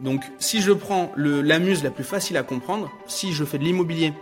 [0.00, 3.58] Donc si je prends le, la muse la plus facile à comprendre, si je fais
[3.58, 4.12] de l'immobilier,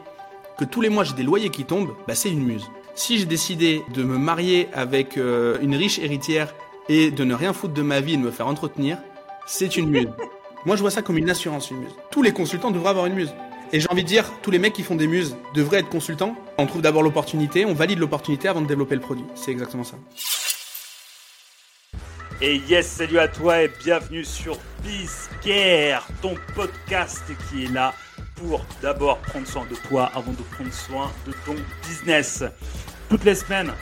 [0.59, 2.69] que tous les mois j'ai des loyers qui tombent, bah c'est une muse.
[2.95, 6.53] Si j'ai décidé de me marier avec euh, une riche héritière
[6.89, 8.99] et de ne rien foutre de ma vie et de me faire entretenir,
[9.47, 10.09] c'est une muse.
[10.67, 11.95] Moi je vois ça comme une assurance, une muse.
[12.11, 13.33] Tous les consultants devraient avoir une muse.
[13.73, 16.35] Et j'ai envie de dire, tous les mecs qui font des muses devraient être consultants.
[16.57, 19.25] On trouve d'abord l'opportunité, on valide l'opportunité avant de développer le produit.
[19.35, 19.97] C'est exactement ça.
[22.41, 27.93] Et yes, salut à toi et bienvenue sur Bizcare, ton podcast qui est là
[28.37, 32.45] pour d'abord prendre soin de toi avant de prendre soin de ton business.
[33.09, 33.73] Toutes les semaines,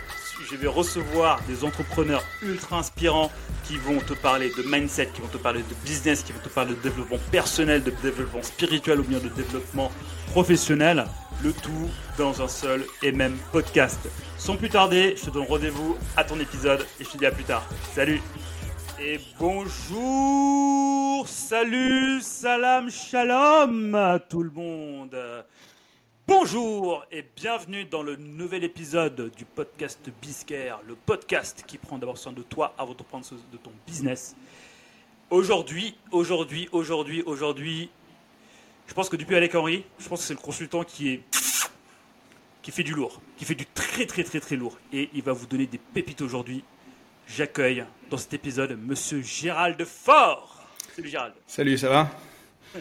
[0.50, 3.30] je vais recevoir des entrepreneurs ultra inspirants
[3.64, 6.48] qui vont te parler de mindset, qui vont te parler de business, qui vont te
[6.48, 9.90] parler de développement personnel, de développement spirituel ou bien de développement
[10.30, 11.04] professionnel.
[11.42, 14.08] Le tout dans un seul et même podcast.
[14.38, 17.30] Sans plus tarder, je te donne rendez-vous à ton épisode et je te dis à
[17.30, 17.66] plus tard.
[17.94, 18.22] Salut
[18.98, 25.14] et bonjour, salut, salam, shalom à tout le monde.
[26.28, 32.18] Bonjour et bienvenue dans le nouvel épisode du podcast Biscare, le podcast qui prend d'abord
[32.18, 34.34] soin de toi avant de prendre soin de ton business.
[35.30, 37.90] Aujourd'hui, aujourd'hui, aujourd'hui, aujourd'hui,
[38.88, 41.22] je pense que depuis Alec Henry, je pense que c'est le consultant qui est
[42.62, 45.32] qui fait du lourd, qui fait du très très très très lourd et il va
[45.32, 46.64] vous donner des pépites aujourd'hui
[47.28, 50.64] j'accueille dans cet épisode Monsieur Gérald Fort.
[50.94, 51.34] Salut Gérald.
[51.46, 52.10] Salut, ça va?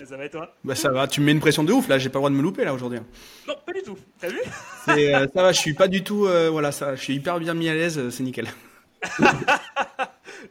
[0.07, 0.53] Ça va et toi?
[0.63, 2.29] Bah ça va, tu me mets une pression de ouf là, j'ai pas le droit
[2.29, 2.99] de me louper là aujourd'hui.
[3.47, 3.97] Non, pas du tout.
[4.19, 4.39] T'as vu?
[4.89, 7.53] Euh, Ça va, je suis pas du tout, euh, voilà, ça, je suis hyper bien
[7.53, 8.47] mis à l'aise, euh, c'est nickel.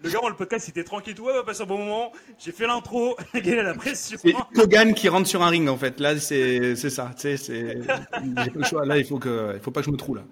[0.03, 2.13] le gars, moi, le podcast, il était tranquille, tout, ouais, va passer un bon moment.
[2.39, 4.19] J'ai fait l'intro, il a la pression.
[4.21, 6.01] C'est Kogan qui rentre sur un ring, en fait.
[6.01, 7.11] Là, c'est, c'est ça.
[7.17, 8.87] Tu sais, c'est, j'ai pas le choix.
[8.87, 10.23] Là, il faut que, il faut pas que je me trouve là.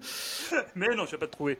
[0.75, 1.59] Mais non, je vais pas te trouver.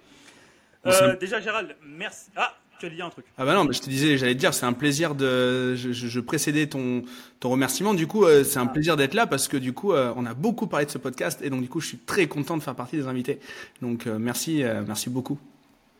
[0.86, 2.30] Euh, déjà, Gérald, merci.
[2.36, 2.54] Ah,
[2.84, 3.26] tu allais dire un truc.
[3.38, 5.76] Ah bah non, je te disais, j'allais te dire, c'est un plaisir de.
[5.76, 7.04] Je, je, précédais ton
[7.40, 7.94] ton remerciement.
[7.94, 8.72] Du coup, euh, c'est un ah.
[8.74, 11.40] plaisir d'être là parce que du coup, euh, on a beaucoup parlé de ce podcast
[11.42, 13.40] et donc du coup, je suis très content de faire partie des invités.
[13.82, 15.40] Donc merci, merci beaucoup.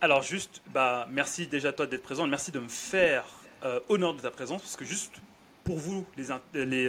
[0.02, 2.28] Alors juste, bah merci déjà toi d'être présent.
[2.28, 3.24] Merci de me faire
[3.88, 5.14] honneur de ta présence parce que juste
[5.64, 6.88] pour vous, les, les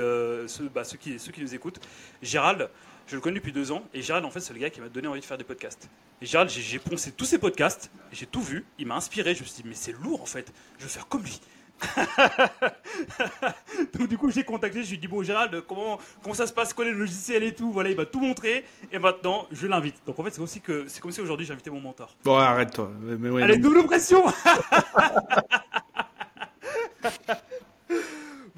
[0.49, 1.81] ceux, bah, ceux qui ceux qui nous écoutent,
[2.23, 2.69] Gérald.
[3.07, 4.89] Je le connais depuis deux ans et Gérald, en fait, c'est le gars qui m'a
[4.89, 5.89] donné envie de faire des podcasts.
[6.23, 9.35] Et Gérald, j'ai poncé tous ses podcasts, j'ai tout vu, il m'a inspiré.
[9.35, 11.41] Je me suis dit, mais c'est lourd en fait, je veux faire comme lui.
[13.99, 16.53] Donc du coup j'ai contacté, je lui ai dit bon Gérald comment, comment ça se
[16.53, 19.97] passe, quoi les logiciels et tout, voilà il m'a tout montré et maintenant je l'invite.
[20.07, 22.15] Donc en fait c'est aussi que c'est comme si aujourd'hui j'ai invité mon mentor.
[22.25, 22.93] Bon arrête-toi.
[23.43, 24.23] Allez double pression.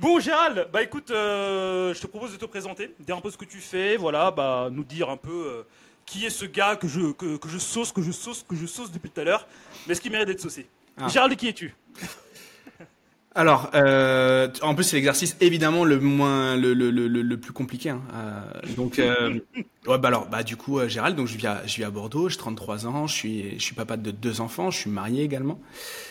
[0.07, 3.37] Bon Gérald, bah écoute, euh, je te propose de te présenter, dire un peu ce
[3.37, 5.63] que tu fais, voilà, bah nous dire un peu euh,
[6.07, 8.93] qui est ce gars que je que, je sauce, que je sauce, que je sauce
[8.93, 9.49] depuis tout à l'heure,
[9.89, 10.69] mais ce qui mérite d'être saucé.
[10.97, 11.09] Ah.
[11.09, 11.75] Gérald, qui es-tu?
[13.37, 17.91] Alors, euh, en plus c'est l'exercice évidemment le moins le, le, le, le plus compliqué.
[17.91, 18.01] Hein.
[18.77, 19.01] donc,
[19.87, 22.29] ouais, bah alors, bah du coup, Gérald, donc je vis à je vis à Bordeaux,
[22.29, 25.61] j'ai 33 ans, je suis je suis papa de deux enfants, je suis marié également.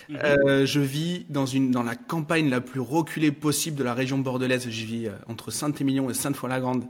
[0.10, 0.18] Mhm.
[0.24, 4.18] Euh, je vis dans une dans la campagne la plus reculée possible de la région
[4.18, 4.68] bordelaise.
[4.70, 6.86] Je vis euh, entre Saint-Émilion et Sainte-Foy-la-Grande.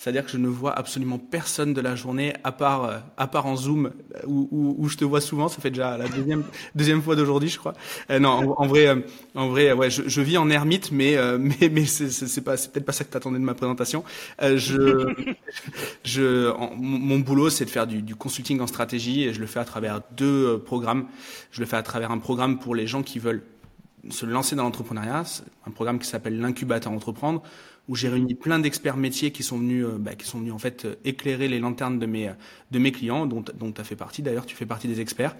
[0.00, 3.44] C'est-à-dire que je ne vois absolument personne de la journée à part euh, à part
[3.44, 3.90] en Zoom
[4.26, 5.48] où, où, où, je te vois souvent.
[5.48, 6.42] Ça fait déjà la deuxième
[6.74, 7.74] deuxième fois d'aujourd'hui, je crois.
[8.08, 11.84] Euh, non, en, vrai en vrai ouais, je, je, vis en ermite, mais mais mais
[11.84, 14.02] c'est pas c'est peut-être pas ça que t'attendais de ma présentation.
[14.40, 15.14] je
[16.04, 19.60] je mon, boulot c'est de faire du, du consulting en stratégie et je le fais
[19.60, 21.08] à travers deux programmes.
[21.50, 23.42] Je le fais à travers un programme pour les gens qui veulent
[24.08, 25.24] se lancer dans l'entrepreneuriat,
[25.66, 27.42] un programme qui s'appelle l'incubateur entreprendre,
[27.88, 30.58] où j'ai réuni plein d'experts métiers qui sont venus, euh, bah, qui sont venus en
[30.58, 32.30] fait euh, éclairer les lanternes de mes
[32.70, 35.36] de mes clients, dont dont tu as fait partie d'ailleurs, tu fais partie des experts.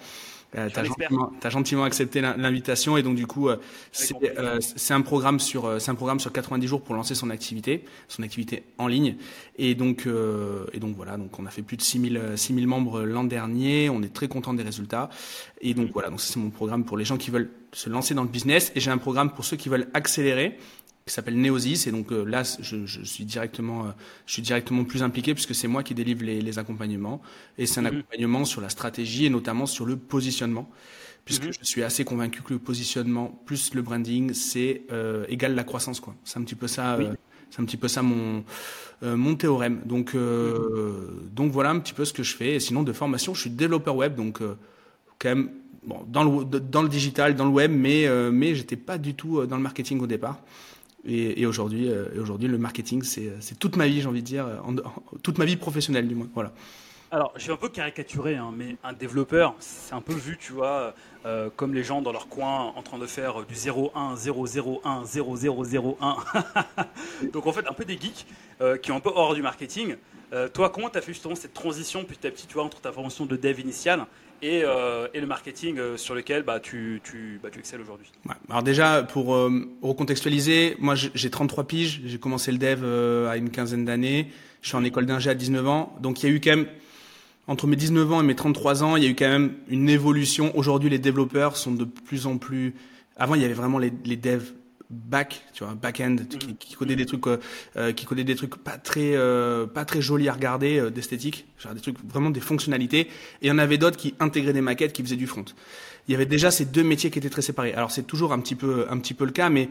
[0.57, 3.57] Euh, tu as, gentiment accepté l'invitation et donc du coup, euh,
[4.37, 7.31] euh, c'est un programme sur euh, c'est un programme sur 90 jours pour lancer son
[7.31, 9.17] activité, son activité en ligne.
[9.59, 10.09] Et donc
[10.73, 13.91] et donc voilà, donc on a fait plus de 6000 6000 membres l'an dernier.
[13.91, 15.09] On est très content des résultats.
[15.61, 18.23] Et donc voilà, donc c'est mon programme pour les gens qui veulent se lancer dans
[18.23, 18.73] le business.
[18.75, 20.59] Et j'ai un programme pour ceux qui veulent accélérer
[21.11, 23.91] qui s'appelle Neosis et donc euh, là je, je, suis directement euh,
[24.27, 27.21] je suis directement plus impliqué puisque c'est moi qui délivre les, les accompagnements
[27.59, 27.99] et c'est un mhm.
[27.99, 30.71] accompagnement sur la stratégie et notamment sur le positionnement
[31.25, 31.53] puisque mhm.
[31.61, 35.99] je suis assez convaincu que le positionnement plus le branding c'est euh, égal la croissance
[35.99, 37.13] quoi c'est un petit peu ça euh,
[37.51, 38.45] c'est un petit peu ça mon
[39.03, 41.31] mon théorème donc mhm.
[41.33, 43.51] donc voilà un petit peu ce que je fais et sinon de formation je suis
[43.51, 44.41] développeur web donc
[45.19, 45.51] quand même
[45.83, 49.45] bon dans le dans le digital dans le web mais mais j'étais pas du tout
[49.47, 50.41] dans le marketing au départ
[51.05, 54.47] et, et aujourd'hui, euh, le marketing, c'est toute ma vie, j'ai envie de dire,
[55.23, 56.29] toute ma vie professionnelle du moins.
[56.35, 56.53] Voilà.
[57.13, 60.53] Alors, je vais un peu caricaturer, hein, mais un développeur, c'est un peu vu, tu
[60.53, 60.95] vois,
[61.27, 66.17] euh, comme les gens dans leur coin en train de faire du 0-1, 0-0-1, 0-0-0-1.
[67.33, 68.27] Donc, en fait, un peu des geeks
[68.61, 69.97] euh, qui ont un peu hors du marketing.
[70.33, 72.81] Euh, toi, comment tu as fait justement cette transition petit à petit, tu vois, entre
[72.81, 74.07] ta formation de dev initiale
[74.43, 74.65] et,
[75.15, 78.35] et le marketing sur lequel bah, tu, tu, bah, tu excelles aujourd'hui ouais.
[78.49, 79.29] Alors déjà, pour
[79.83, 82.85] recontextualiser, moi j'ai 33 piges, j'ai commencé le dev
[83.29, 84.29] à une quinzaine d'années,
[84.63, 86.67] je suis en école d'ingé à 19 ans, donc il y a eu quand même
[87.51, 89.89] entre mes 19 ans et mes 33 ans, il y a eu quand même une
[89.89, 90.57] évolution.
[90.57, 92.75] Aujourd'hui, les développeurs sont de plus en plus.
[93.17, 94.53] Avant, il y avait vraiment les, les devs
[94.91, 96.57] back, tu vois, back-end, qui, mm.
[96.59, 100.29] qui codaient des trucs, euh, qui codaient des trucs pas très, euh, pas très jolis
[100.29, 103.01] à regarder, euh, d'esthétique, genre des trucs vraiment des fonctionnalités.
[103.01, 103.09] Et
[103.43, 105.45] il y en avait d'autres qui intégraient des maquettes, qui faisaient du front.
[106.09, 107.73] Il y avait déjà ces deux métiers qui étaient très séparés.
[107.73, 109.69] Alors c'est toujours un petit peu, un petit peu le cas, mais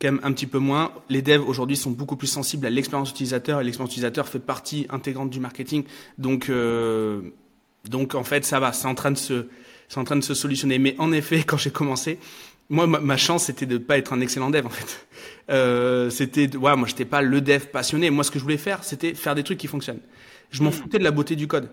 [0.00, 0.92] quand même un petit peu moins.
[1.08, 4.86] Les devs aujourd'hui sont beaucoup plus sensibles à l'expérience utilisateur et l'expérience utilisateur fait partie
[4.90, 5.84] intégrante du marketing.
[6.18, 7.22] Donc, euh,
[7.88, 9.46] donc en fait, ça va, c'est en train de se,
[9.88, 10.78] c'est en train de se solutionner.
[10.78, 12.18] Mais en effet, quand j'ai commencé,
[12.70, 15.06] moi, ma, chance, c'était de pas être un excellent dev en fait.
[15.50, 18.08] Euh, c'était, ouais, moi, j'étais pas le dev passionné.
[18.10, 20.00] Moi, ce que je voulais faire, c'était faire des trucs qui fonctionnent.
[20.50, 20.72] Je m'en mmh.
[20.72, 21.68] foutais de la beauté du code.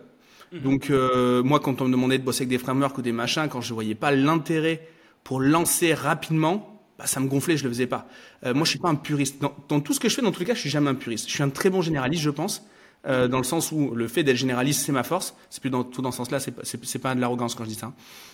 [0.52, 0.60] Mmh.
[0.60, 3.48] Donc, euh, moi, quand on me demandait de bosser avec des frameworks ou des machins,
[3.50, 4.86] quand je voyais pas l'intérêt
[5.24, 8.08] pour lancer rapidement, bah, ça me gonflait, je le faisais pas.
[8.46, 9.42] Euh, moi, je suis pas un puriste.
[9.42, 10.96] Dans, dans, tout ce que je fais, dans tous les cas, je suis jamais un
[10.96, 11.28] puriste.
[11.28, 12.68] Je suis un très bon généraliste, je pense,
[13.07, 15.33] euh, dans le sens où le fait d'être généraliste, c'est ma force.
[15.50, 17.75] C'est plus dans tout dans ce sens-là, c'est c'est pas de l'arrogance quand je dis
[17.75, 17.94] ça.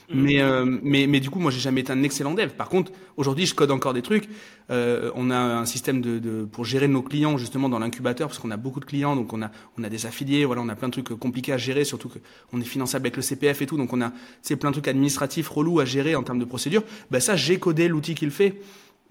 [0.10, 0.22] Mhm.
[0.22, 2.50] Mais euh, mais mais du coup, moi, j'ai jamais été un excellent dev.
[2.50, 4.28] Par contre, aujourd'hui, je code encore des trucs.
[4.70, 8.40] Euh, on a un système de, de pour gérer nos clients justement dans l'incubateur parce
[8.40, 10.76] qu'on a beaucoup de clients, donc on a on a des affiliés, voilà, on a
[10.76, 12.20] plein de trucs compliqués à gérer, surtout que
[12.52, 14.12] on est finançable avec le CPF et tout, donc on a
[14.60, 16.84] plein de trucs administratifs relous à gérer en termes de procédure.
[17.10, 18.60] Ben ça, j'ai codé l'outil qu'il fait.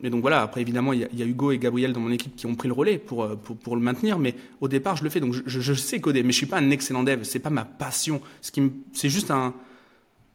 [0.02, 2.46] Et donc voilà, après évidemment, il y, a, Hugo et Gabriel dans mon équipe qui
[2.46, 5.10] ont pris le relais pour, euh, pour, pour le maintenir, mais au départ, je le
[5.10, 5.20] fais.
[5.20, 7.64] Donc je, je, sais coder, mais je suis pas un excellent dev, c'est pas ma
[7.64, 8.20] passion.
[8.42, 8.62] Ce qui
[8.92, 9.54] c'est juste un,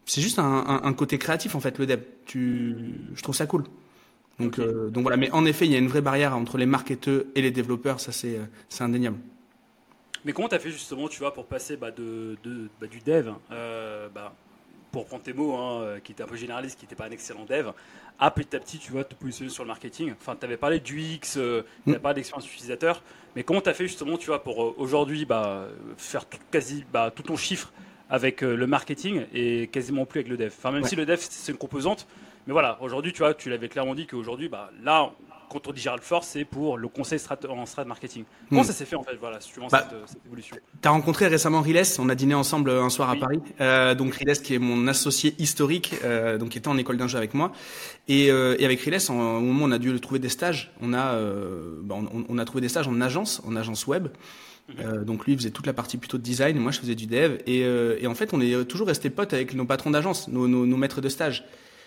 [0.06, 2.00] c'est juste un, un, côté créatif en fait, le dev.
[2.26, 2.76] Tu,
[3.14, 3.64] je trouve ça cool.
[4.40, 6.66] Donc, euh, donc voilà, mais en effet, il y a une vraie barrière entre les
[6.66, 9.18] marketeurs et les développeurs, ça c'est, euh, c'est indéniable.
[10.26, 13.00] Mais comment tu as fait justement, tu vois, pour passer bah, de, de bah, du
[13.00, 14.34] dev, euh, bah,
[14.92, 17.46] pour prendre tes mots, hein, qui était un peu généraliste, qui n'était pas un excellent
[17.46, 17.72] dev,
[18.22, 20.14] à petit à petit, tu vois, te positionner sur le marketing.
[20.22, 22.02] Enfin, tu avais parlé du X, euh, tu avais mm.
[22.02, 23.02] parlé d'expérience utilisateur,
[23.36, 25.68] mais comment tu as fait justement, tu vois, pour euh, aujourd'hui bah,
[25.98, 27.74] faire tout, quasi bah, tout ton chiffre
[28.12, 30.54] avec euh, le marketing et quasiment plus avec le dev?
[30.56, 32.08] Enfin, même si le dev c'est une composante,
[32.46, 35.12] mais voilà, aujourd'hui, tu vois, tu l'avais clairement dit qu'aujourd'hui, bah, là,
[35.52, 37.20] quand on dit Gérald Force, c'est pour le conseil
[37.50, 38.24] en strat marketing.
[38.50, 38.66] Comment hmm.
[38.66, 40.56] ça s'est fait en fait, voilà, suivant bah, cette, cette, évolution?
[40.82, 43.42] Tu as rencontré récemment Riles, on a dîné ensemble un soir à Paris.
[43.60, 47.18] Euh, donc Riles qui est mon associé historique, euh, donc qui était en école d'ingé
[47.18, 47.52] avec moi.
[48.08, 50.94] Et, euh, et avec Riles, au moment où on a dû trouver des stages, on
[50.94, 54.08] a, euh, bah, on, on, a trouvé des stages en agence, en agence web.
[54.70, 54.76] Mhm.
[54.80, 57.08] Euh, donc lui faisait toute la partie plutôt de design, et moi je faisais du
[57.08, 57.40] dev.
[57.46, 60.48] Et, euh, et en fait, on est toujours resté potes avec nos patrons d'agence, nos,
[60.48, 61.46] nos, nos, maîtres de stage.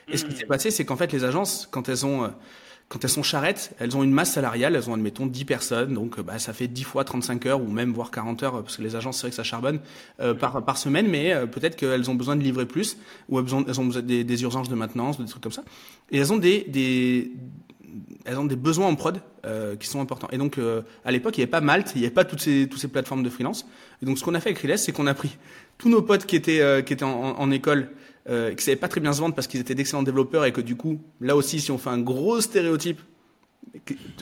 [0.08, 0.36] Et ce qui mhm.
[0.36, 2.30] s'est passé, c'est qu'en fait, les agences, quand elles ont
[2.88, 6.20] quand elles sont charrettes, elles ont une masse salariale, elles ont admettons 10 personnes, donc
[6.20, 8.94] bah, ça fait 10 fois 35 heures ou même voire 40 heures, parce que les
[8.94, 9.80] agences, c'est vrai que ça charbonne,
[10.20, 12.98] euh, par, par semaine, mais euh, peut-être qu'elles ont besoin de livrer plus,
[13.28, 15.64] ou elles ont, elles des, urgences de maintenance, des trucs comme ça.
[16.10, 17.32] Et elles ont des, des,
[18.24, 20.28] elles ont des besoins en prod euh, qui sont importants.
[20.32, 22.40] Et donc, euh, à l'époque, il n'y avait pas Malte, il n'y avait pas toutes
[22.40, 23.66] ces, toutes ces plateformes de freelance.
[24.02, 25.36] Et donc, ce qu'on a fait avec Riles, c'est qu'on a pris
[25.78, 27.90] tous nos potes qui étaient, euh, qui étaient en, en école,
[28.28, 30.52] euh, qui ne savaient pas très bien se vendre parce qu'ils étaient d'excellents développeurs et
[30.52, 33.00] que du coup, là aussi, si on fait un gros stéréotype,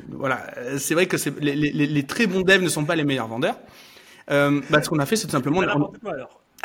[0.08, 0.38] voilà,
[0.78, 3.58] c'est vrai que les, les, les, très bons devs ne sont pas les meilleurs vendeurs.
[4.31, 5.62] Euh, bah, ce qu'on a fait, c'est tout simplement.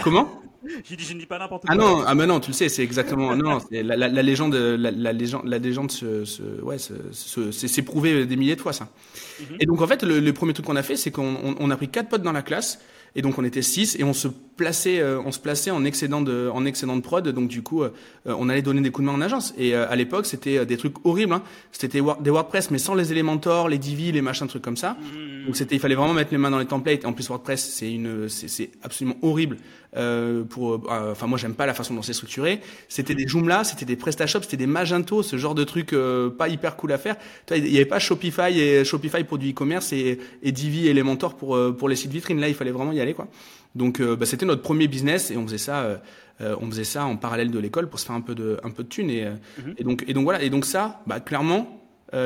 [0.04, 0.42] Comment?
[0.84, 1.72] J'ai dit, je ne dis pas n'importe quoi.
[1.74, 3.36] Ah non, ah mais non, tu le sais, c'est exactement.
[3.36, 8.26] non, la, la, la, légende, la, la légende, la légende, se, se, ouais, c'est prouvé
[8.26, 8.86] des milliers de fois ça.
[8.86, 9.58] Mm -hmm.
[9.62, 11.70] Et donc en fait, le, le premier truc qu'on a fait, c'est qu'on on, on
[11.72, 12.80] a pris quatre potes dans la classe
[13.18, 16.22] et donc on était six et on se plaçait, euh, on se plaçait en excédent
[16.22, 17.28] de, en excédent de prod.
[17.28, 17.90] Donc du coup, euh,
[18.26, 19.56] on allait donner des coups de main en agence.
[19.58, 21.34] Et euh, à l'époque, c'était des trucs horribles.
[21.34, 21.42] Hein.
[21.72, 24.98] C'était des WordPress, mais sans les Elementor, les Divi, les machins, trucs comme ça.
[25.46, 27.06] Donc c'était, il fallait vraiment mettre les mains dans les templates.
[27.06, 29.58] En plus, WordPress, c'est une, c'est absolument horrible.
[29.96, 32.60] Euh, pour, enfin moi j'aime pas la façon dont c'est structuré.
[32.90, 36.50] C'était des Joomla, c'était des PrestaShop, c'était des Magento, ce genre de trucs euh, pas
[36.50, 37.16] hyper cool à faire.
[37.56, 41.58] Il y avait pas Shopify et Shopify pour du e-commerce et, et Divi Elementor pour
[41.78, 42.40] pour les sites vitrines.
[42.40, 43.28] Là, il fallait vraiment y aller quoi.
[43.76, 45.98] Donc euh, bah, c'était notre premier business et on faisait ça, euh,
[46.42, 48.72] euh, on faisait ça en parallèle de l'école pour se faire un peu de, un
[48.72, 49.76] peu de thunes et, mhm.
[49.78, 51.74] et donc et donc voilà et donc ça, bah, clairement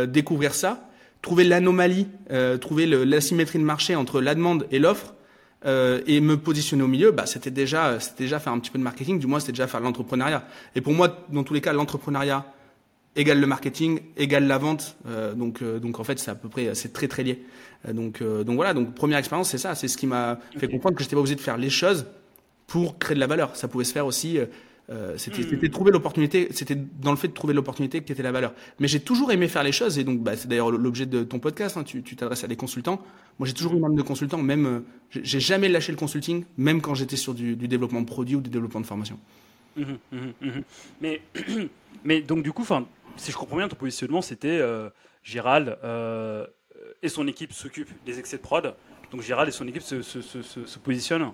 [0.07, 0.87] découvrir ça,
[1.23, 2.05] trouver l'anomalie,
[2.59, 5.15] trouver l'asymétrie de marché entre la demande et l'offre.
[5.65, 8.83] et me positionner au milieu, bah, c'était déjà, c'était déjà faire un petit peu de
[8.83, 10.43] marketing, du moins c'était déjà faire l'entrepreneuriat.
[10.75, 12.45] Et pour moi, dans tous les cas, l'entrepreneuriat,
[13.15, 14.97] égale le marketing, égale la vente.
[15.07, 17.43] Euh, donc, euh, donc en fait, c'est à peu près, c'est très très lié.
[17.87, 18.73] Euh, donc, donc voilà.
[18.73, 19.75] Donc première expérience, c'est ça.
[19.75, 22.05] C'est ce qui m'a fait comprendre que j'étais pas obligé de faire les choses
[22.67, 23.55] pour créer de la valeur.
[23.55, 24.37] Ça pouvait se faire aussi.
[25.17, 25.69] c'était, hmm.
[25.69, 26.47] trouver l'opportunité.
[26.51, 28.53] C'était dans le fait de trouver l'opportunité qui était la valeur.
[28.79, 31.39] Mais j'ai toujours aimé faire les choses et donc bah, c'est d'ailleurs l'objet de ton
[31.39, 31.77] podcast.
[31.77, 31.83] Hein.
[31.83, 33.01] tu, tu t'adresses à des consultants.
[33.39, 34.37] Moi, j'ai toujours eu une âme de consultant.
[34.37, 38.35] Même, j'ai jamais lâché le consulting, même quand j'étais sur du, du développement de produits
[38.35, 39.19] ou du développement de formation.
[39.75, 40.49] Mmh, mmh,
[40.99, 41.21] mais,
[42.03, 42.85] mais donc du coup, enfin
[43.17, 44.89] si je comprends bien, ton positionnement, c'était euh,
[45.23, 46.45] Gérald euh,
[47.01, 48.73] et son équipe s'occupent des excès de prod.
[49.11, 51.31] Donc Gérald et son équipe se, se, se, positionnent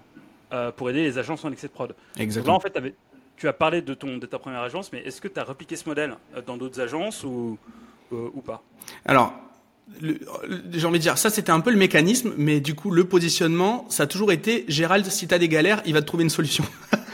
[0.51, 1.95] euh, pour aider les agences en excès de prod.
[2.17, 2.55] Exactement.
[2.55, 2.73] en fait,
[3.35, 5.75] tu as parlé de, ton, de ta première agence, mais est-ce que tu as repliqué
[5.75, 6.15] ce modèle
[6.47, 7.59] dans d'autres agences ou,
[8.11, 8.63] ou pas?
[9.05, 9.33] Alors,
[10.01, 13.85] j'ai envie de dire, ça c'était un peu le mécanisme, mais du coup, le positionnement,
[13.89, 16.29] ça a toujours été Gérald, si tu as des galères, il va te trouver une
[16.29, 16.63] solution.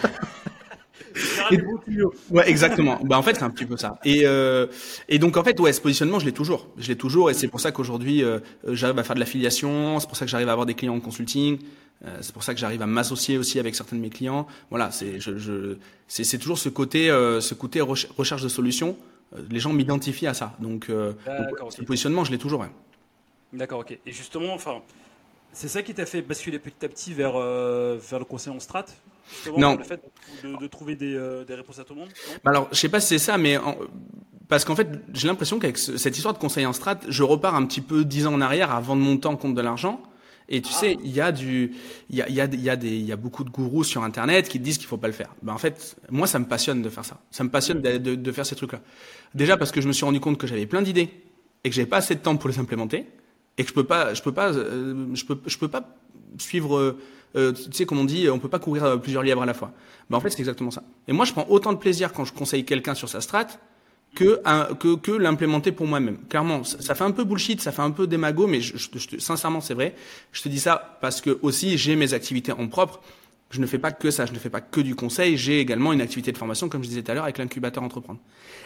[2.32, 3.00] ouais, exactement.
[3.04, 4.00] bah, en fait, c'est un petit peu ça.
[4.06, 4.68] Et, euh,
[5.10, 6.68] et donc, en fait, ouais, ce positionnement, je l'ai toujours.
[6.78, 10.00] Je l'ai toujours, et c'est pour ça qu'aujourd'hui, euh, j'arrive à faire de l'affiliation.
[10.00, 11.60] C'est pour ça que j'arrive à avoir des clients en consulting.
[12.06, 14.48] Euh, c'est pour ça que j'arrive à m'associer aussi avec certains de mes clients.
[14.70, 18.98] Voilà, c'est, je, je, c'est, c'est toujours ce côté, euh, ce côté recherche de solutions.
[19.50, 20.56] Les gens m'identifient à ça.
[20.60, 22.62] Donc, donc ce positionnement, je l'ai toujours.
[22.62, 22.70] Ouais.
[23.52, 23.98] D'accord, ok.
[24.06, 24.82] Et justement, enfin,
[25.54, 28.86] c'est ça qui t'a fait basculer petit à petit vers, vers le conseil en strat?
[29.58, 29.78] Non.
[29.78, 30.02] Le fait
[30.44, 32.10] de, trouver euh, des, réponses à tout le monde
[32.44, 33.58] bah Alors, je sais pas si c'est ça, mais
[34.48, 37.66] parce qu'en fait, j'ai l'impression qu'avec cette histoire de conseil en strat, je repars un
[37.66, 40.02] petit peu dix ans en arrière avant de monter en compte de l'argent.
[40.50, 40.78] Et tu ah.
[40.78, 41.74] sais, il y a du,
[42.10, 43.84] il y a, il y a, y a des, il y a beaucoup de gourous
[43.84, 45.34] sur Internet qui te disent qu'il faut pas le faire.
[45.42, 47.20] Ben en fait, moi, ça me passionne de faire ça.
[47.32, 48.82] Ça me passionne de, de, faire ces trucs-là.
[49.34, 51.10] Déjà parce que je me suis rendu compte que j'avais plein d'idées
[51.64, 53.08] et que j'avais pas assez de temps pour les implémenter
[53.58, 55.98] et que je peux pas, je peux pas, euh, je peux, je peux pas
[56.38, 56.98] suivre
[57.36, 59.54] euh, tu sais, comme on dit, on peut pas courir euh, plusieurs lièvres à la
[59.54, 59.72] fois.
[60.10, 60.84] Ben, en fait, c'est exactement ça.
[61.08, 63.48] Et moi, je prends autant de plaisir quand je conseille quelqu'un sur sa strat
[64.16, 64.42] que,
[64.76, 66.18] que, que l'implémenter pour moi-même.
[66.30, 69.60] Clairement, ça, fait un peu bullshit, ça fait un peu démago, mais je, je, sincèrement,
[69.60, 69.96] c'est vrai.
[70.32, 73.02] Je te dis ça parce que aussi, j'ai mes activités en propre
[73.54, 75.94] je ne fais pas que ça, je ne fais pas que du conseil, j'ai également
[75.94, 78.20] une activité de formation, comme je disais tout à l'heure, avec l'incubateur entreprendre.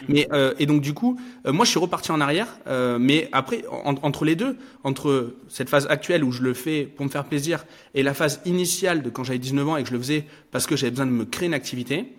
[0.07, 3.27] Mais euh, et donc du coup, euh, moi je suis reparti en arrière, euh, mais
[3.33, 7.25] après entre les deux, entre cette phase actuelle où je le fais pour me faire
[7.25, 7.65] plaisir
[7.95, 10.65] et la phase initiale de quand j'avais 19 ans et que je le faisais parce
[10.65, 12.13] que j'avais besoin de me créer une activité,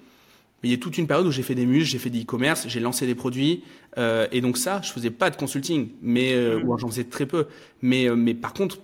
[0.63, 2.67] il y a toute une période où j'ai fait des muses, j'ai fait du e-commerce,
[2.69, 3.63] j'ai lancé des produits,
[3.97, 7.47] et donc ça, je faisais pas de consulting, mais ou j'en faisais très peu.
[7.81, 8.79] Mais mais par contre,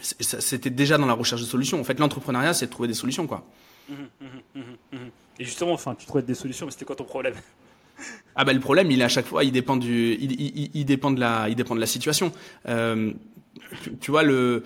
[0.00, 1.80] c'était déjà dans la recherche de solutions.
[1.80, 3.46] En fait, l'entrepreneuriat, c'est de trouver des solutions, quoi.
[3.88, 4.60] Mmh, mmh,
[4.92, 4.96] mmh,
[5.38, 7.34] Et justement, enfin, tu trouvais des solutions, mais c'était quoi ton problème?
[8.34, 11.18] Ah ben le problème, il est à chaque fois, il dépend du, il, dépend de
[11.18, 12.32] la, il dépend de la situation.
[12.68, 13.12] Euh,
[14.00, 14.64] tu, vois le,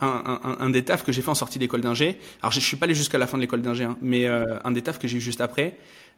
[0.00, 2.20] un, des tafs que j'ai fait en sortie d'école d'ingé.
[2.40, 4.58] Alors je, je suis pas allé jusqu'à la fin de l'école d'ingé, hein, mais euh,
[4.62, 5.76] un des tafs que j'ai eu juste après,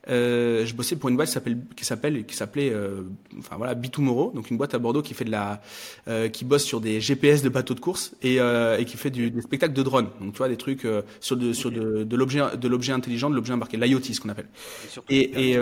[0.09, 3.03] euh, je bossais pour une boîte qui s'appelle qui s'appelle qui s'appelait euh,
[3.39, 5.63] enfin voilà Bitumoro donc une boîte à Bordeaux qui fait de la
[6.09, 9.11] euh, qui bosse sur des GPS de bateaux de course et, euh, et qui fait
[9.11, 10.09] du, des spectacles de drones.
[10.21, 13.31] Donc tu vois des trucs euh, sur de sur de, de l'objet de l'objet intelligent
[13.31, 14.49] de l'objet embarqué l'IoT ce qu'on appelle.
[15.09, 15.53] Et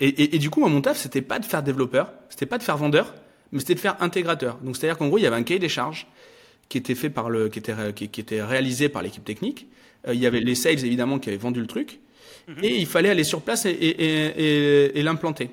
[0.00, 2.62] et, et, et, du coup mon taf c'était pas de faire développeur c'était pas de
[2.62, 3.14] faire vendeur
[3.52, 4.58] mais c'était de faire intégrateur.
[4.62, 6.06] Donc c'est à dire qu'en gros il y avait un cahier des charges
[6.70, 9.66] qui était fait par le qui était qui, qui était réalisé par l'équipe technique.
[10.10, 12.00] Il y avait les sales évidemment qui avaient vendu le truc
[12.62, 15.50] et il fallait aller sur place et, et, et, l'implanter.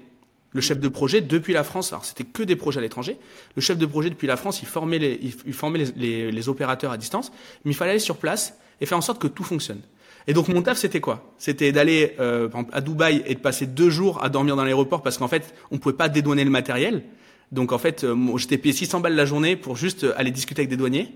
[0.53, 3.17] Le chef de projet depuis la France, alors c'était que des projets à l'étranger.
[3.55, 6.91] Le chef de projet depuis la France, il formait les, il formait les, les, opérateurs
[6.91, 7.31] à distance,
[7.63, 9.81] mais il fallait aller sur place et faire en sorte que tout fonctionne.
[10.27, 11.33] Et donc mon taf, c'était quoi?
[11.38, 15.17] C'était d'aller euh, à Dubaï et de passer deux jours à dormir dans l'aéroport parce
[15.17, 17.03] qu'en fait, on pouvait pas dédouaner le matériel.
[17.51, 20.69] Donc en fait, euh, j'étais payé 600 balles la journée pour juste aller discuter avec
[20.69, 21.13] des douaniers.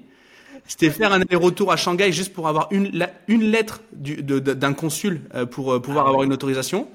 [0.68, 5.46] C'était faire un aller-retour à Shanghai juste pour avoir une, une lettre d'un consul euh,
[5.46, 6.88] pour euh, pouvoir avoir une autorisation.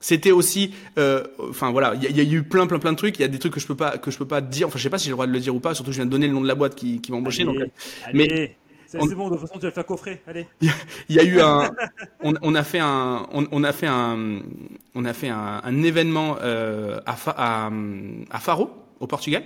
[0.00, 3.18] C'était aussi, euh, enfin voilà, il y, a eu plein, plein, plein de trucs.
[3.18, 4.68] Il y a des trucs que je peux pas, que je peux pas dire.
[4.68, 5.74] Enfin, je sais pas si j'ai le droit de le dire ou pas.
[5.74, 7.44] Surtout, je viens de donner le nom de la boîte qui, qui m'a embauché.
[7.44, 7.56] Donc,
[8.14, 8.56] mais
[8.86, 9.06] c'est bon.
[9.28, 10.22] De toute façon, tu vas faire coffrer.
[10.26, 10.46] Allez.
[11.08, 11.70] Il y, a eu un,
[12.22, 14.38] on, on, a fait un, on, on, a fait un,
[14.94, 17.70] on a fait un, un événement euh, à, à,
[18.30, 18.70] à Faro
[19.00, 19.42] au Portugal.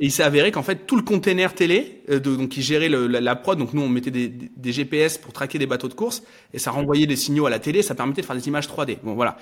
[0.00, 3.36] Et il s'est avéré qu'en fait tout le container télé, euh, donc qui gérait la,
[3.36, 6.22] prod, donc nous on mettait des, des, GPS pour traquer des bateaux de course
[6.52, 8.98] et ça renvoyait des signaux à la télé, ça permettait de faire des images 3D.
[9.02, 9.36] Bon voilà.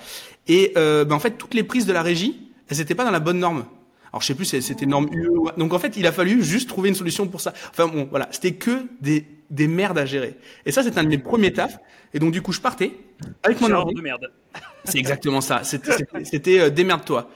[0.47, 3.11] Et euh, ben, en fait toutes les prises de la régie, elles n'étaient pas dans
[3.11, 3.65] la bonne norme.
[4.11, 5.29] Alors je sais plus, c'était norme UE.
[5.57, 7.53] Donc en fait il a fallu juste trouver une solution pour ça.
[7.71, 10.35] Enfin bon voilà, c'était que des des merdes à gérer.
[10.65, 11.79] Et ça c'est un de mes premiers tafs.
[12.13, 12.91] Et donc du coup je partais
[13.41, 13.95] avec mon ordi.
[13.95, 14.31] de merde.
[14.83, 15.61] C'est exactement ça.
[15.63, 17.29] C'était euh, démerde-toi.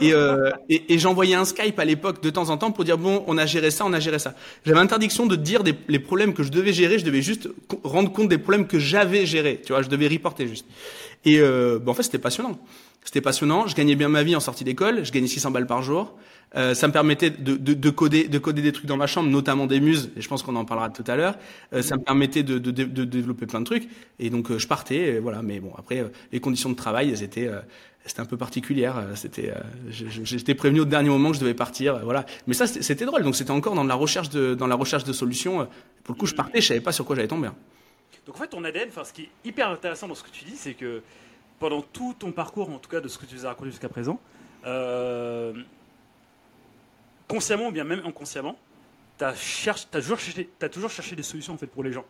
[0.00, 2.96] Et, euh, et, et j'envoyais un Skype à l'époque de temps en temps pour dire
[2.96, 4.34] bon, on a géré ça, on a géré ça.
[4.64, 7.48] J'avais interdiction de dire des, les problèmes que je devais gérer, je devais juste
[7.84, 9.60] rendre compte des problèmes que j'avais gérés.
[9.64, 10.66] Tu vois, je devais reporter juste.
[11.24, 12.58] Et euh, ben, en fait, c'était passionnant.
[13.04, 13.66] C'était passionnant.
[13.66, 15.04] Je gagnais bien ma vie en sortie d'école.
[15.04, 16.14] Je gagnais 600 balles par jour.
[16.56, 19.30] Euh, ça me permettait de, de, de, coder, de coder des trucs dans ma chambre,
[19.30, 20.10] notamment des muses.
[20.16, 21.36] Et je pense qu'on en parlera tout à l'heure.
[21.72, 23.88] Euh, ça me permettait de, de, de, développer plein de trucs.
[24.18, 25.18] Et donc euh, je partais.
[25.18, 25.42] voilà.
[25.42, 27.50] Mais bon, après, les conditions de travail, elles étaient
[28.04, 29.00] c'était un peu particulière.
[29.14, 29.54] C'était,
[29.88, 32.00] j'étais prévenu au dernier moment que je devais partir.
[32.02, 32.26] Voilà.
[32.48, 33.22] Mais ça, c'était drôle.
[33.22, 35.68] Donc c'était encore dans la recherche de, dans la recherche de solutions.
[36.02, 37.48] Pour le coup, je partais, je savais pas sur quoi j'allais tomber.
[37.48, 37.54] Hein.
[38.26, 40.44] Donc en fait, ton ADN, enfin, ce qui est hyper intéressant dans ce que tu
[40.44, 41.02] dis, c'est que
[41.58, 43.88] pendant tout ton parcours, en tout cas de ce que tu nous as raconté jusqu'à
[43.88, 44.20] présent,
[44.66, 45.52] euh,
[47.32, 48.58] consciemment ou bien même inconsciemment,
[49.16, 49.32] tu as,
[50.02, 50.18] toujours
[50.90, 52.04] cherché, des solutions en fait, pour les gens.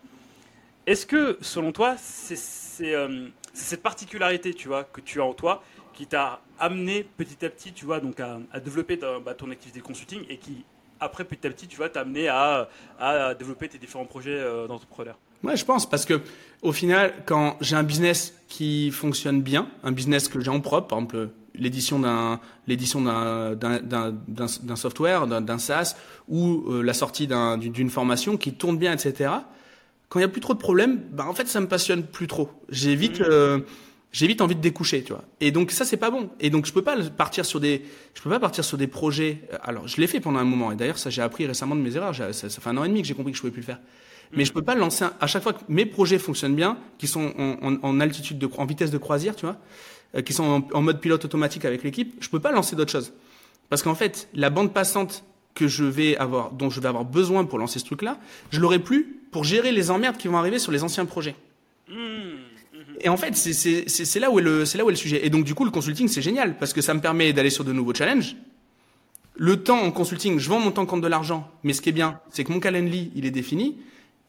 [0.85, 5.63] Est-ce que, selon toi, c'est euh, cette particularité tu vois, que tu as en toi
[5.95, 9.85] qui t'a amené petit à petit tu vois, donc à, développer bah, ton activité de
[9.85, 10.65] consulting et qui,
[10.99, 15.17] après, petit à petit, tu t'a amené à, à, développer tes différents projets euh, d'entrepreneur
[15.45, 16.21] Ouais, je pense, parce que
[16.63, 20.89] au final, quand j'ai un business qui fonctionne bien, un business que j'ai en propre,
[20.89, 25.97] par exemple l'édition d'un l'édition d'un d'un software, d'un SaaS,
[26.29, 27.29] ou euh, la sortie
[27.59, 29.31] d'une formation qui tourne bien, etc.
[30.09, 32.27] Quand il y a plus trop de problèmes, bah en fait ça me passionne plus
[32.27, 32.51] trop.
[32.69, 33.27] J'ai vite mmh.
[33.29, 33.59] euh,
[34.13, 35.25] j'ai vite envie de découcher, tu vois.
[35.41, 36.31] Et donc ça c'est pas bon.
[36.39, 37.83] Et donc je peux pas partir sur des
[38.15, 39.43] je peux pas partir sur des projets.
[39.63, 41.97] Alors je l'ai fait pendant un moment et d'ailleurs ça j'ai appris récemment de mes
[41.97, 42.15] erreurs.
[42.15, 43.67] Ça, ça fait un an et demi que j'ai compris que je pouvais plus le
[43.67, 43.79] faire
[44.33, 47.33] mais je peux pas lancer à chaque fois que mes projets fonctionnent bien, qui sont
[47.39, 50.83] en, en, en altitude de, en vitesse de croisière, tu vois, euh, qui sont en,
[50.83, 53.13] mode pilote automatique avec l'équipe, je peux pas lancer d'autres choses.
[53.71, 57.45] Parce qu'en fait, la bande passante que je vais avoir, dont je vais avoir besoin
[57.45, 58.19] pour lancer ce truc-là,
[58.51, 61.37] je l'aurai plus pour gérer les emmerdes qui vont arriver sur les anciens projets.
[63.01, 65.27] Et en fait, c'est là où est le, c'est là où est le sujet.
[65.27, 67.65] Et donc, du coup, le consulting, c'est génial parce que ça me permet d'aller sur
[67.65, 68.37] de nouveaux challenges.
[69.35, 71.93] Le temps en consulting, je vends mon temps contre de l'argent, mais ce qui est
[71.93, 73.79] bien, c'est que mon calendrier, il est défini.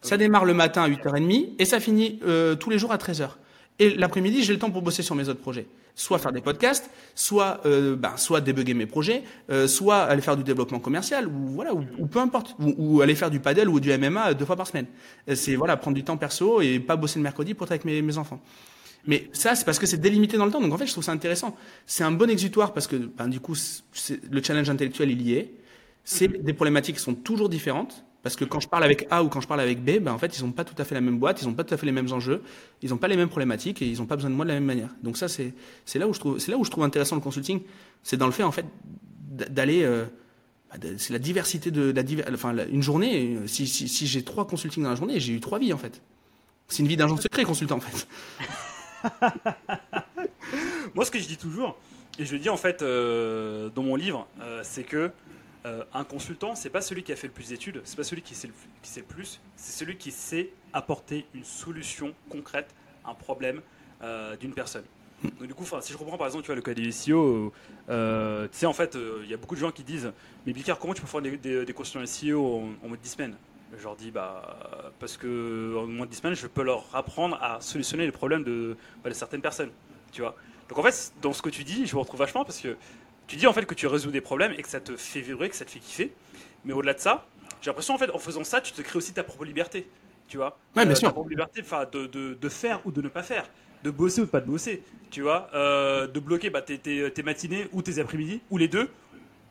[0.02, 3.30] Ça démarre le matin à 8h30 et ça finit euh, tous les jours à 13h.
[3.80, 5.66] Et l'après-midi, j'ai le temps pour bosser sur mes autres projets.
[5.96, 10.38] Soit faire des podcasts, soit euh, ben, soit débugger mes projets, euh, soit aller faire
[10.38, 13.96] du développement commercial, ou voilà, ou, peu importe, ou, aller faire du paddle ou du
[13.96, 14.86] MMA deux fois par semaine.
[15.30, 17.86] Euh, c'est voilà, prendre du temps perso et pas bosser le mercredi pour être avec
[17.86, 18.42] mes, enfants.
[19.06, 20.62] Mais ça, c'est parce que c'est délimité dans le temps.
[20.62, 21.56] Donc en fait, je trouve ça intéressant.
[21.86, 23.56] C'est un bon exutoire parce que ben, du coup,
[24.32, 25.52] le challenge intellectuel, il y est.
[26.04, 28.06] C'est des problématiques qui sont toujours différentes.
[28.24, 30.18] Parce que quand je parle avec A ou quand je parle avec B, ben en
[30.18, 31.78] fait, ils n'ont pas tout à fait la même boîte, ils n'ont pas tout à
[31.78, 32.42] fait les mêmes enjeux,
[32.82, 34.56] ils n'ont pas les mêmes problématiques et ils n'ont pas besoin de moi de la
[34.56, 34.90] même manière.
[35.04, 35.54] Donc ça, c'est
[35.96, 37.62] là où je trouve intéressant le consulting,
[38.02, 38.66] c'est dans le fait en fait
[39.50, 40.06] d'aller euh,
[40.72, 43.40] bah, c'est la diversité de la enfin une journée.
[43.46, 46.02] Si, si, j'ai trois consultings dans la journée, j'ai eu trois vies en fait.
[46.70, 48.08] C'est une vie d'agent secret consultant en fait.
[50.96, 51.78] Moi, ce que je dis toujours,
[52.20, 55.12] et je le dis en fait euh, dans mon livre, euh, c'est que
[55.66, 58.22] euh, un consultant, c'est pas celui qui a fait le plus d'études, c'est pas celui
[58.22, 62.74] qui sait le, qui sait plus, c'est celui qui sait apporter une solution concrète
[63.06, 63.62] à un problème
[64.02, 64.84] euh, d'une personne.
[65.24, 67.54] Donc du coup, si je reprends par exemple tu vois, le cas des SEO,
[67.90, 70.12] euh, tu sais en fait, il y a beaucoup de gens qui disent
[70.46, 73.36] mais Bicard, comment tu peux faire des, des, consultants SEO en, mode 10 semaines?
[73.78, 77.42] Je leur dis bah parce que en moins de 10 semaines, je peux leur apprendre
[77.42, 79.72] à solutionner les problèmes de, bah, de certaines personnes,
[80.12, 80.36] tu vois.
[80.68, 82.76] Donc en fait, dans ce que tu dis, je me retrouve vachement parce que
[83.28, 85.50] tu dis en fait que tu résous des problèmes et que ça te fait vibrer,
[85.50, 86.14] que ça te fait kiffer.
[86.66, 87.26] Mais au-delà de ça,
[87.62, 89.88] j'ai l'impression en fait en faisant ça, tu te crées aussi ta propre liberté.
[90.28, 91.10] Tu vois Ouais, bien euh, sûr.
[91.10, 93.46] Ta propre liberté de, de, de, faire ou de ne pas faire.
[93.84, 94.84] De bosser ou de pas de bosser.
[95.12, 98.68] Tu vois euh, De bloquer bah, tes, tes, tes, matinées ou tes après-midi, ou les
[98.68, 98.90] deux,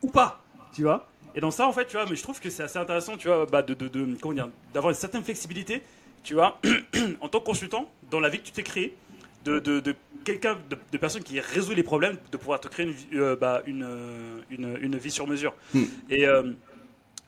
[0.01, 0.43] ou pas.
[0.73, 2.79] Tu vois Et dans ça, en fait, tu vois, mais je trouve que c'est assez
[2.79, 5.83] intéressant, tu vois, bah, de, de, de comment dire, d'avoir une certaine flexibilité,
[6.23, 6.59] tu vois,
[7.21, 8.95] en tant que consultant, dans la vie que tu t'es créée
[9.43, 12.85] de, de, de quelqu'un, de, de, personne qui résout les problèmes, de pouvoir te créer
[12.85, 15.53] une, euh, bah, une, euh, une, une, vie sur mesure.
[15.73, 15.83] Hmm.
[16.09, 16.51] Et euh,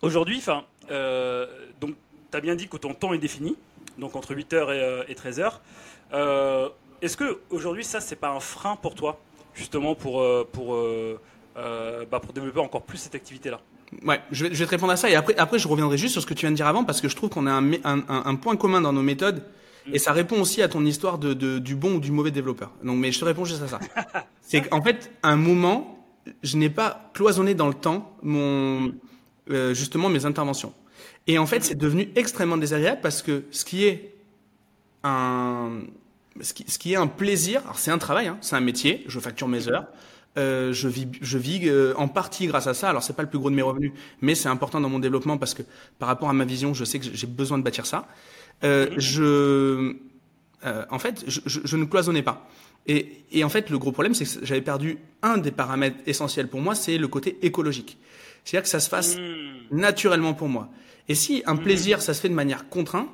[0.01, 0.63] aujourd'hui, enfin,
[1.81, 1.95] donc,
[2.31, 3.55] tu as bien dit que ton temps est défini,
[3.97, 6.71] donc entre 8h et, 13h.
[7.01, 9.19] Est-ce que aujourd'hui, ça, c'est pas un frein pour toi,
[9.53, 10.77] justement, pour, pour,
[11.55, 13.59] bah, pour développer encore plus cette activité-là?
[14.03, 16.13] Ouais, je vais, je vais, te répondre à ça et après, après je reviendrai juste
[16.13, 17.73] sur ce que tu viens de dire avant parce que je trouve qu'on a un,
[17.83, 19.43] un, un, point commun dans nos méthodes
[19.91, 22.71] et ça répond aussi à ton histoire de, de, du bon ou du mauvais développeur.
[22.83, 23.79] Donc, mais je te réponds juste à ça.
[24.41, 26.05] C'est qu'en fait, à un moment,
[26.43, 28.93] je n'ai pas cloisonné dans le temps mon,
[29.49, 30.73] euh, justement mes interventions.
[31.27, 34.15] Et en fait, c'est devenu extrêmement désagréable parce que ce qui est
[35.03, 35.81] un,
[36.41, 39.03] ce qui, ce qui est un plaisir, alors c'est un travail, hein, c'est un métier,
[39.07, 39.87] je facture mes heures.
[40.37, 42.89] Euh, je vis, je vis euh, en partie grâce à ça.
[42.89, 45.37] Alors c'est pas le plus gros de mes revenus, mais c'est important dans mon développement
[45.37, 45.63] parce que
[45.97, 48.07] par rapport à ma vision, je sais que j'ai besoin de bâtir ça.
[48.63, 49.95] Euh, je,
[50.65, 52.47] euh, en fait, je, je, ne cloisonnais pas.
[52.87, 56.47] Et, et, en fait, le gros problème, c'est que j'avais perdu un des paramètres essentiels
[56.47, 57.97] pour moi, c'est le côté écologique.
[58.43, 59.77] C'est-à-dire que ça se fasse hmm.
[59.77, 60.69] naturellement pour moi.
[61.07, 61.59] Et si un hmm.
[61.59, 63.09] plaisir, ça se fait de manière contrainte,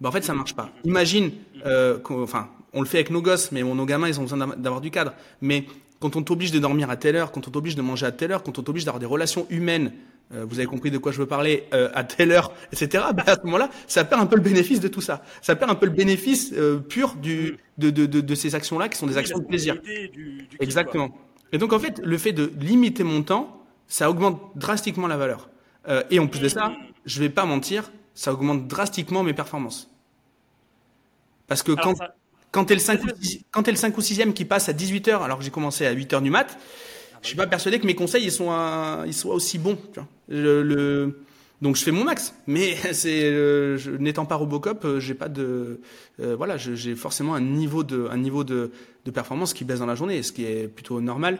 [0.00, 0.70] ben en fait, ça marche pas.
[0.84, 1.30] Imagine,
[1.64, 4.80] euh, enfin, on le fait avec nos gosses, mais nos gamins, ils ont besoin d'avoir
[4.80, 5.12] du cadre.
[5.40, 5.66] Mais
[6.00, 8.32] quand on t'oblige de dormir à telle heure, quand on t'oblige de manger à telle
[8.32, 9.92] heure, quand on t'oblige d'avoir des relations humaines,
[10.32, 13.04] vous avez compris de quoi je veux parler, euh, à telle heure, etc.
[13.14, 15.22] Bah, à ce moment-là, ça perd un peu le bénéfice de tout ça.
[15.42, 18.88] Ça perd un peu le bénéfice euh, pur du, de, de, de, de ces actions-là
[18.88, 19.80] qui sont des actions de plaisir.
[19.82, 21.08] Du, du kiff, Exactement.
[21.10, 21.18] quoi.
[21.52, 25.50] Et donc en fait, le fait de limiter mon temps, ça augmente drastiquement la valeur.
[25.88, 26.72] Euh, et en plus de ça,
[27.04, 29.90] je vais pas mentir, ça augmente drastiquement mes performances.
[31.46, 32.14] Parce que Alors, quand, ça-
[32.50, 34.72] quand t'es le 5 ou 6, quand t'es le 5 ou 6e qui passe à
[34.72, 36.56] 18h alors que j'ai commencé à 8h du mat,
[37.22, 40.00] je suis pas persuadé que mes conseils ils sont à- ils soient aussi bons, tu
[40.00, 40.08] vois.
[40.28, 41.20] Le, le-
[41.60, 45.80] donc je fais mon max, mais c'est euh, n'étant pas Robocop, euh, j'ai pas de
[46.20, 48.72] euh, voilà, j'ai forcément un niveau de un niveau de,
[49.04, 51.38] de performance qui baisse dans la journée, ce qui est plutôt normal.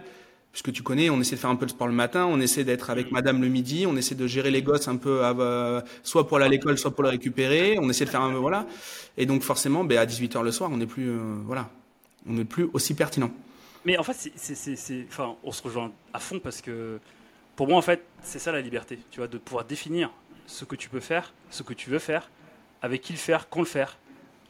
[0.53, 2.63] Puisque tu connais, on essaie de faire un peu de sport le matin, on essaie
[2.63, 5.81] d'être avec madame le midi, on essaie de gérer les gosses un peu, à- euh,
[6.03, 8.67] soit pour aller à l'école, soit pour les récupérer, on essaie de faire un, voilà.
[9.17, 11.71] Et donc forcément, ben, à 18h le soir, on n'est plus, euh, voilà,
[12.29, 13.31] on n'est plus aussi pertinent.
[13.85, 16.99] Mais en fait, c'est- enfin, on se rejoint à fond parce que
[17.57, 20.11] pour moi, en fait, c'est ça la liberté, tu vois, de pouvoir définir
[20.47, 22.31] ce que tu peux faire, ce que tu veux faire,
[22.81, 23.99] avec qui le faire, quand le faire,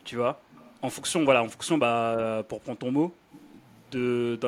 [0.04, 0.40] tu vois,
[0.82, 3.14] en fonction, voilà, en fonction, bah, pour prendre ton mot,
[3.90, 4.38] de,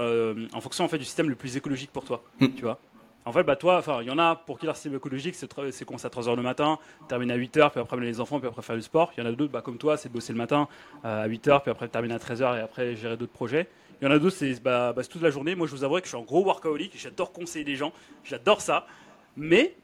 [0.55, 2.49] en fonction en fait du système le plus écologique pour toi, Mm.
[2.57, 2.79] tu vois.
[3.27, 5.49] En fait, bah toi, enfin, il y en a pour qui leur système écologique, c'est
[5.73, 8.49] c'est commencer à 3h le matin, terminer à 8h, puis après amener les enfants, puis
[8.49, 9.13] après faire du sport.
[9.17, 10.69] Il y en a d'autres, bah, comme toi, c'est de bosser le matin
[11.07, 13.67] euh, à 8h, puis après terminer à 13h et après gérer d'autres projets.
[14.05, 15.55] Il y en a d'autres, c'est bah, bah, toute la journée.
[15.55, 17.91] Moi, je vous avouerai que je suis un gros workaholic, j'adore conseiller les gens,
[18.23, 18.87] j'adore ça.
[19.35, 19.75] Mais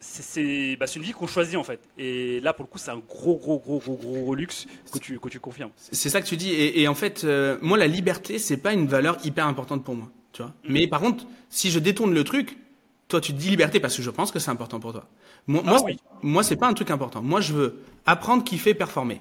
[0.00, 1.78] c'est bah, c'est une vie qu'on choisit en fait.
[1.96, 5.20] Et là, pour le coup, c'est un gros, gros, gros, gros, gros luxe que tu,
[5.20, 5.70] que tu confirmes.
[5.76, 6.50] C'est ça que tu dis.
[6.50, 9.94] Et, et en fait, euh, moi, la liberté, c'est pas une valeur hyper importante pour
[9.94, 10.52] moi, tu vois.
[10.68, 12.58] Mais par contre, si je détourne le truc,
[13.06, 15.06] toi, tu te dis liberté parce que je pense que c'est important pour toi.
[15.46, 15.92] Moi, Ah moi, oui.
[15.96, 17.22] c'est- moi, c'est pas un truc important.
[17.22, 19.20] Moi, je veux apprendre, kiffer, performer.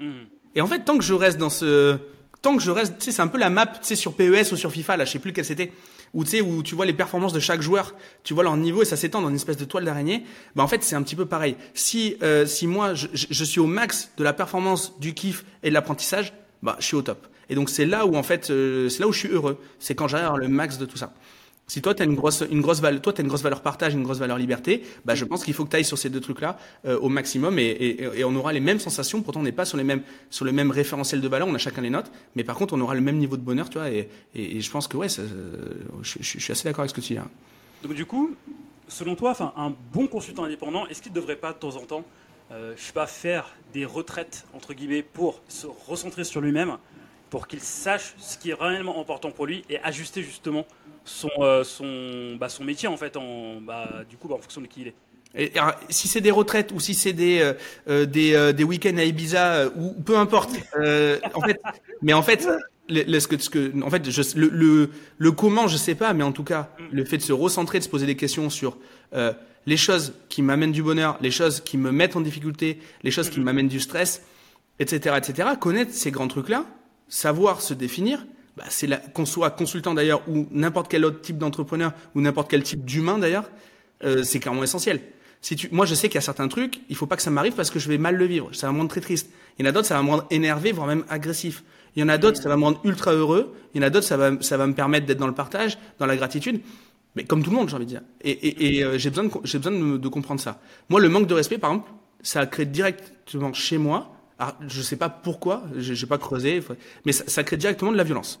[0.00, 0.26] Mhm.
[0.56, 1.96] Et en fait, tant que je reste dans ce,
[2.44, 4.52] tant que je reste, tu sais, c'est un peu la map, tu sais, sur PES
[4.52, 5.72] ou sur FIFA, là, je sais plus lequel c'était,
[6.12, 8.82] où tu sais, où tu vois les performances de chaque joueur, tu vois leur niveau
[8.82, 10.24] et ça s'étend dans une espèce de toile d'araignée.
[10.54, 11.56] Bah, en fait, c'est un petit peu pareil.
[11.72, 15.70] Si, euh, si moi, je, je- suis au max de la performance, du kiff et
[15.70, 17.26] de l'apprentissage, bah, je suis au top.
[17.48, 19.58] Et donc, c'est là où, en fait, euh, c'est là où je suis heureux.
[19.78, 21.12] C'est quand j'arrive le max de tout ça.
[21.66, 24.18] Si toi, tu as une grosse, une grosse valeur, une grosse valeur partage, une grosse
[24.18, 26.98] valeur liberté, bah, je pense qu'il faut que tu ailles sur ces deux trucs-là euh,
[26.98, 29.22] au maximum et, et, on aura les mêmes sensations.
[29.22, 31.58] Pourtant, on n'est pas sur les mêmes, sur le même référentiel de valeur, on a
[31.58, 33.88] chacun les notes, mais par contre, on aura le même niveau de bonheur, tu vois.
[33.90, 37.18] Et, je pense que ouais, je, suis assez d'accord avec ce que tu dis.
[37.18, 37.26] là.
[37.82, 38.34] Donc du coup,
[38.88, 42.04] selon toi, un bon consultant indépendant, est-ce qu'il ne devrait pas de temps en temps,
[42.50, 46.76] euh, je sais pas, faire des retraites entre guillemets pour se recentrer sur lui-même,
[47.34, 50.64] pour qu'il sache ce qui est réellement important pour lui et ajuster justement
[51.04, 54.60] son euh, son bah, son métier en fait en bah, du coup bah, en fonction
[54.60, 54.94] de qui il est.
[55.34, 57.54] Et, alors, si c'est des retraites ou si c'est des euh,
[57.88, 60.52] euh, des, euh, des week-ends à Ibiza ou peu importe.
[61.34, 61.60] en fait,
[62.02, 62.46] mais en fait,
[62.88, 65.96] le, le- ce que, ce que, en fait, je, le, le le comment, je sais
[65.96, 68.48] pas, mais en tout cas, le fait de se recentrer, de se poser des questions
[68.48, 68.78] sur
[69.66, 73.28] les choses qui m'amènent du bonheur, les choses qui me mettent en difficulté, les choses
[73.28, 74.22] qui m'amènent du stress,
[74.78, 75.48] etc., etc.
[75.58, 76.64] Connaître ces grands trucs-là,
[77.14, 78.26] savoir se définir.
[78.56, 82.62] Bah, c'est qu'on soit consultant d'ailleurs ou n'importe quel autre type d'entrepreneur ou n'importe quel
[82.62, 83.50] type d'humain d'ailleurs,
[84.04, 85.00] euh, c'est clairement essentiel.
[85.40, 87.30] Si tu, moi, je sais qu'il y a certains trucs, il faut pas que ça
[87.30, 88.48] m'arrive parce que je vais mal le vivre.
[88.52, 89.30] Ça va me rendre très triste.
[89.58, 91.62] Il y en a d'autres, ça va me rendre énervé, voire même agressif.
[91.94, 93.54] Il y en a d'autres, ça va me rendre ultra heureux.
[93.74, 95.78] Il y en a d'autres, ça va, ça va me permettre d'être dans le partage,
[95.98, 96.60] dans la gratitude.
[97.14, 98.02] Mais comme tout le monde, j'ai envie de dire.
[98.22, 100.60] Et, et, et euh, j'ai besoin, de, j'ai besoin de, de comprendre ça.
[100.88, 101.90] Moi, le manque de respect, par exemple,
[102.22, 104.13] ça crée directement chez moi.
[104.44, 106.62] Alors, je sais pas pourquoi, j'ai j'ai pas creusé,
[107.06, 108.40] mais ça, crée directement de la violence.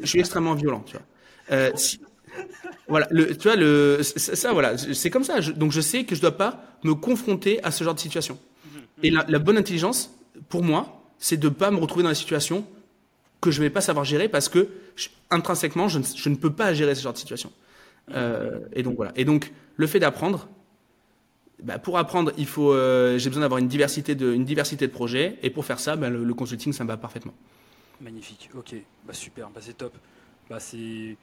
[0.00, 1.06] Je suis extrêmement violent, tu vois.
[1.52, 1.70] Euh,
[2.88, 5.40] voilà, tu vois, le, ça, voilà, c'est comme ça.
[5.40, 8.38] Je- donc je sais que je dois pas me confronter à ce genre de situation.
[9.02, 10.10] Et la, bonne intelligence,
[10.48, 12.66] pour moi, c'est de pas me retrouver dans la situation
[13.40, 16.52] que je vais pas savoir gérer parce que je- intrinsèquement, je ne, je ne peux
[16.52, 17.52] pas gérer ce genre de situation.
[18.14, 19.12] Euh, et donc voilà.
[19.16, 20.48] Et donc le fait d'apprendre,
[21.62, 24.92] bah, pour apprendre, il faut, euh, j'ai besoin d'avoir une diversité de, une diversité de
[24.92, 25.38] projets.
[25.42, 27.34] Et pour faire ça, bah, le, le consulting, ça me va parfaitement.
[28.00, 28.50] Magnifique.
[28.56, 28.74] Ok.
[29.06, 29.48] Bah super.
[29.50, 29.94] Bah c'est top.
[30.50, 31.16] Bah c'est.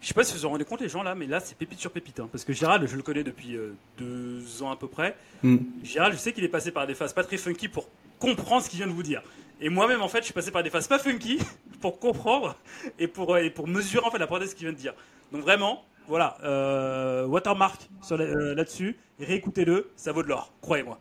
[0.00, 1.56] Je sais pas si vous vous en rendez compte les gens là, mais là c'est
[1.56, 2.20] pépite sur pépite.
[2.20, 2.28] hein.
[2.30, 5.16] parce que Gérald, je le connais depuis euh, deux ans à peu près.
[5.42, 5.56] Mm.
[5.84, 8.68] Gérald, je sais qu'il est passé par des phases pas très funky pour comprendre ce
[8.70, 9.22] qu'il vient de vous dire.
[9.60, 11.38] Et moi-même, en fait, je suis passé par des phases pas funky
[11.80, 12.56] pour comprendre
[12.98, 14.94] et pour, et pour mesurer en fait la portée de ce qu'il vient de dire.
[15.32, 20.98] Donc vraiment, voilà, euh, watermark euh, là-dessus, réécoutez-le, ça vaut de l'or, croyez-moi.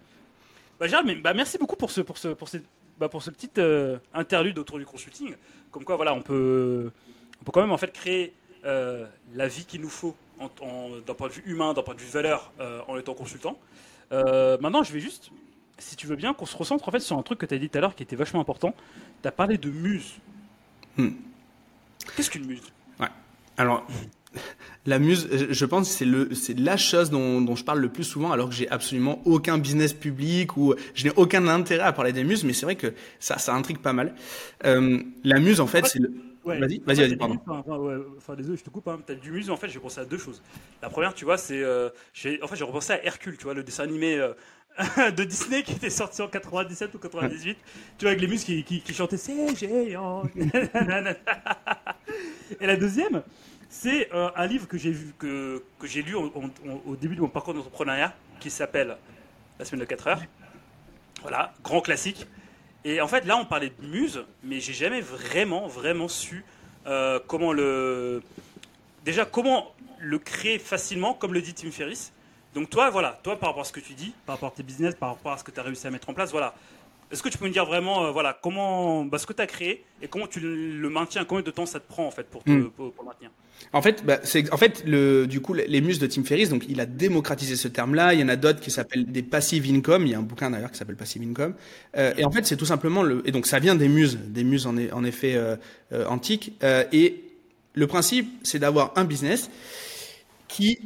[0.80, 2.66] Bah, Gérald, mais, bah, merci beaucoup pour ce, pour ce, pour cette-
[3.00, 5.36] bah, pour ce petit euh, interlude autour du consulting.
[5.72, 6.92] Comme quoi, voilà, on peut,
[7.42, 8.34] on peut quand même en fait créer
[8.66, 12.10] euh, la vie qu'il nous faut d'un point de vue humain, d'un point de vue
[12.10, 13.58] valeur, euh, en étant consultant.
[14.12, 15.32] Euh, maintenant, je vais juste,
[15.78, 17.58] si tu veux bien, qu'on se recentre en fait sur un truc que tu as
[17.58, 18.76] dit tout à l'heure qui était vachement important.
[19.22, 20.16] Tu as parlé de muse.
[20.98, 21.10] Hmm.
[22.16, 22.62] Qu'est-ce qu'une muse?
[23.58, 23.88] Alors,
[24.86, 28.04] la muse, je pense, c'est le, c'est la chose dont, dont, je parle le plus
[28.04, 32.14] souvent, alors que j'ai absolument aucun business public ou je n'ai aucun intérêt à parler
[32.14, 34.14] des muses, mais c'est vrai que ça, ça intrigue pas mal.
[34.66, 36.12] Euh, la muse, en fait, c'est le.
[36.46, 37.40] Vas-y, vas-y, vas-y, pardon.
[37.48, 38.88] Enfin, ouais, enfin, désolé, je te coupe.
[38.88, 39.00] Hein.
[39.04, 40.44] T'as du muse, en fait, j'ai pensé à deux choses.
[40.84, 41.90] La première, tu vois, c'est, euh,
[42.44, 44.16] en fait, j'ai repensé à Hercule, tu vois, le dessin animé.
[44.16, 44.34] Euh,
[45.16, 47.58] de Disney qui était sorti en 97 ou 98.
[47.98, 50.24] tu vois, avec les muses qui, qui, qui chantaient C'est géant.
[52.60, 53.24] Et la deuxième,
[53.70, 58.14] c'est euh, un livre que j'ai que, que lu au début de mon parcours d'entrepreneuriat
[58.40, 58.98] qui s'appelle
[59.60, 60.22] La semaine de 4 heures.
[61.22, 62.28] Voilà, grand classique.
[62.84, 66.46] Et en fait, là, on parlait de muse, mais j'ai jamais vraiment, vraiment su
[66.86, 68.22] euh, comment le.
[69.04, 72.14] Déjà, comment le créer facilement, comme le dit Tim Ferriss.
[72.54, 74.64] Donc, toi, voilà, toi, par rapport à ce que tu dis, par rapport à tes
[74.64, 76.54] business, par rapport à ce que tu as réussi à mettre en place, voilà,
[77.12, 79.48] est-ce que tu peux me dire vraiment, euh, voilà, comment, bah, ce que tu as
[79.48, 82.42] créé et comment tu le maintiens, combien de temps ça te prend en fait pour,
[82.46, 82.70] hmm.
[82.72, 83.30] pour, le maintenir?
[83.74, 86.66] En fait, bah, c'est en fait le, du coup les muses de Tim Ferriss, donc
[86.68, 88.14] il a démocratisé ce terme-là.
[88.14, 90.06] Il y en a d'autres qui s'appellent des passive income.
[90.06, 91.54] Il y a un bouquin d'ailleurs qui s'appelle passive income.
[91.96, 94.44] Euh, et en fait, c'est tout simplement le, et donc ça vient des muses, des
[94.44, 95.56] muses en, en effet euh,
[96.08, 96.54] antiques.
[96.92, 97.24] Et
[97.74, 99.50] le principe, c'est d'avoir un business
[100.48, 100.80] qui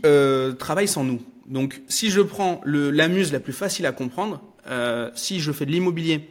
[0.60, 1.22] travaille sans nous.
[1.48, 5.52] Donc, si je prends le, la muse la plus facile à comprendre, euh, si je
[5.52, 6.30] fais de l'immobilier,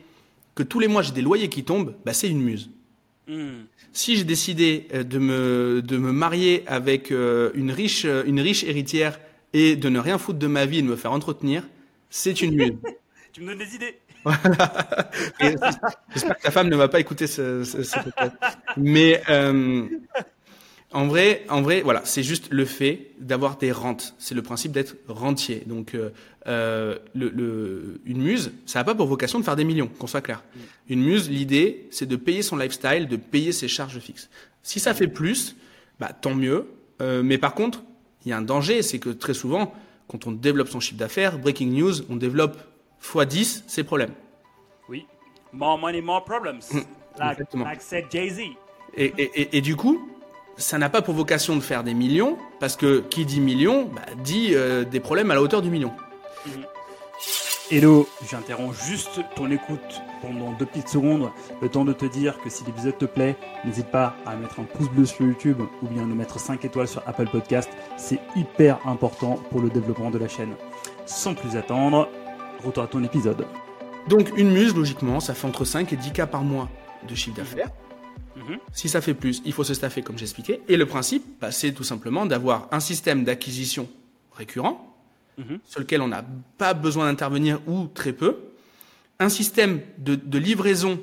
[0.54, 2.70] que tous les mois j'ai des loyers qui tombent, bah, c'est une muse.
[3.26, 3.64] Hmm.
[3.92, 8.64] Si j'ai décidé euh, de me, de me marier avec euh, une, riche, une riche
[8.64, 9.18] héritière
[9.52, 11.64] et de ne rien foutre de ma vie et de me faire entretenir,
[12.10, 12.74] c'est une muse.
[13.32, 13.98] tu me donnes des idées.
[14.24, 15.10] Voilà.
[16.12, 17.96] J'espère que ta femme ne va pas écouter ce, ce, ce
[18.76, 19.22] Mais
[20.92, 24.14] en vrai, en vrai, voilà, c'est juste le fait d'avoir des rentes.
[24.18, 25.62] C'est le principe d'être rentier.
[25.66, 26.10] Donc, euh,
[26.46, 30.22] euh le, une muse, ça n'a pas pour vocation de faire des millions, qu'on soit
[30.22, 30.42] clair.
[30.54, 30.60] Mm.
[30.88, 34.30] Une muse, l'idée, c'est de payer son lifestyle, de payer ses charges fixes.
[34.62, 35.56] Si ça fait plus,
[36.00, 36.66] bah tant mieux.
[37.02, 37.82] Euh, mais par contre,
[38.24, 39.74] il y a un danger, c'est que très souvent,
[40.08, 42.56] quand on développe son chiffre d'affaires, breaking news, on développe
[43.02, 44.14] x 10 ses problèmes.
[44.88, 45.04] Oui.
[45.52, 46.62] More money, more problems.
[46.72, 46.80] Mm.
[47.18, 48.40] like, like said Jay-Z.
[48.96, 50.08] Et, et, et, et, du coup,
[50.58, 54.02] ça n'a pas pour vocation de faire des millions, parce que qui dit millions, bah,
[54.22, 55.92] dit euh, des problèmes à la hauteur du million.
[56.46, 56.64] Mhm.
[57.70, 62.48] Hello, j'interromps juste ton écoute pendant deux petites secondes, le temps de te dire que
[62.48, 66.06] si l'épisode te plaît, n'hésite pas à mettre un pouce bleu sur YouTube ou bien
[66.06, 67.68] nous mettre 5 étoiles sur Apple Podcast,
[67.98, 70.54] c'est hyper important pour le développement de la chaîne.
[71.04, 72.08] Sans plus attendre,
[72.64, 73.46] retour à ton épisode.
[74.08, 76.70] Donc une muse, logiquement, ça fait entre 5 et 10 cas par mois
[77.06, 77.68] de chiffre d'affaires.
[78.38, 78.58] Mhm.
[78.72, 80.60] Si ça fait plus, il faut se staffer comme j'expliquais.
[80.68, 83.88] Et le principe, bah, c'est tout simplement d'avoir un système d'acquisition
[84.32, 84.96] récurrent,
[85.38, 85.58] mhm.
[85.64, 86.24] sur lequel on n'a
[86.56, 88.36] pas besoin d'intervenir ou très peu,
[89.18, 91.00] un système de, livraison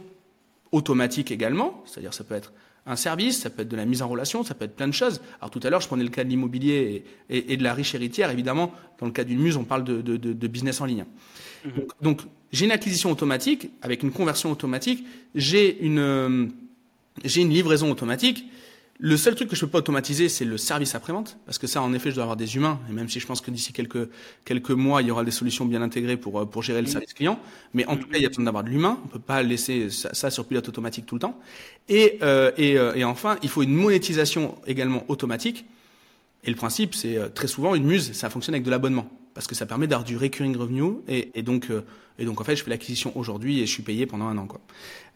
[0.71, 2.53] automatique également, c'est-à-dire ça peut être
[2.85, 4.93] un service, ça peut être de la mise en relation, ça peut être plein de
[4.93, 5.19] choses.
[5.41, 8.29] Alors tout à l'heure, je prenais le cas de l'immobilier et, de la riche héritière.
[8.29, 11.05] Évidemment, dans le cas d'une muse, on parle de, business en ligne.
[11.65, 11.85] Mhm.
[12.01, 12.21] donc
[12.51, 15.03] j'ai une acquisition automatique avec une conversion automatique.
[15.33, 16.47] J'ai une euh,
[17.23, 18.45] j'ai une livraison automatique.
[18.97, 21.81] Le seul truc que je peux pas automatiser, c'est le service après-vente, parce que ça,
[21.81, 24.09] en effet, je dois avoir des humains, et même si je pense que d'ici quelques
[24.45, 27.13] quelques mois, il y aura des solutions bien intégrées pour euh, pour gérer le service
[27.13, 27.37] client,
[27.73, 28.97] mais en tout cas, il y a besoin d'avoir de l'humain.
[29.03, 31.37] On peut pas laisser ça, sur pilote automatique tout le temps.
[31.89, 35.65] Et euh, et, euh, et enfin, il faut une monétisation également automatique.
[36.45, 39.53] Et le principe, c'est très souvent une muse, ça fonctionne avec de l'abonnement parce que
[39.53, 41.81] ça permet d'avoir du recurring revenue et, et, donc euh,
[42.17, 44.47] et donc en fait je fais l'acquisition aujourd'hui et je suis payé pendant un an
[44.47, 44.61] quoi.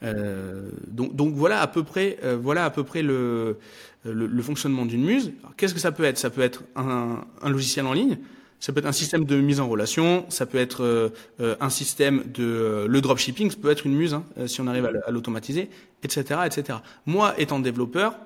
[0.03, 3.57] Euh, donc donc voilà à peu près euh, voilà à peu près le
[4.03, 5.31] le, le fonctionnement d'une muse.
[5.57, 6.17] Qu'est-ce que ça peut être?
[6.17, 8.17] Ça peut être un, un, logiciel en ligne.
[8.61, 12.23] Ça peut être un système de mise en relation, ça peut être euh, un système
[12.33, 15.69] de le dropshipping, ça peut être une muse hein, si on arrive à, l'automatiser,
[16.03, 16.79] etc., etc.
[17.05, 18.17] Moi, étant développeur,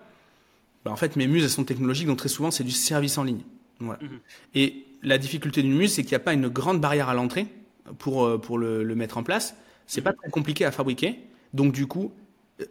[0.85, 3.23] bah, en fait mes muses elles sont technologiques, donc très souvent c'est du service en
[3.23, 3.41] ligne.
[3.79, 3.99] Voilà.
[3.99, 4.19] Mm-hmm.
[4.55, 7.47] Et la difficulté d'une muse, c'est qu'il n'y a pas une grande barrière à l'entrée
[7.99, 9.55] pour, euh, pour le, mettre en place.
[9.87, 11.19] C'est pas très compliqué à fabriquer.
[11.53, 12.11] Donc, du coup,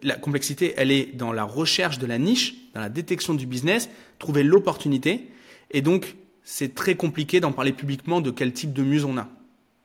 [0.01, 3.89] la complexité, elle est dans la recherche de la niche, dans la détection du business,
[4.19, 5.29] trouver l'opportunité.
[5.71, 9.29] Et donc, c'est très compliqué d'en parler publiquement de quel type de muse on a.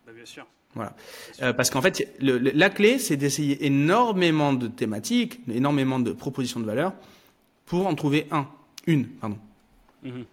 [0.07, 0.47] Bah, bien sûr.
[0.75, 0.95] Voilà.
[1.43, 6.67] Euh, parce qu'en fait, la clé, c'est d'essayer énormément de thématiques, énormément de propositions de
[6.67, 6.93] valeur
[7.67, 8.47] pour en trouver un,
[8.87, 9.39] une, pardon.
[10.03, 10.25] Mhm.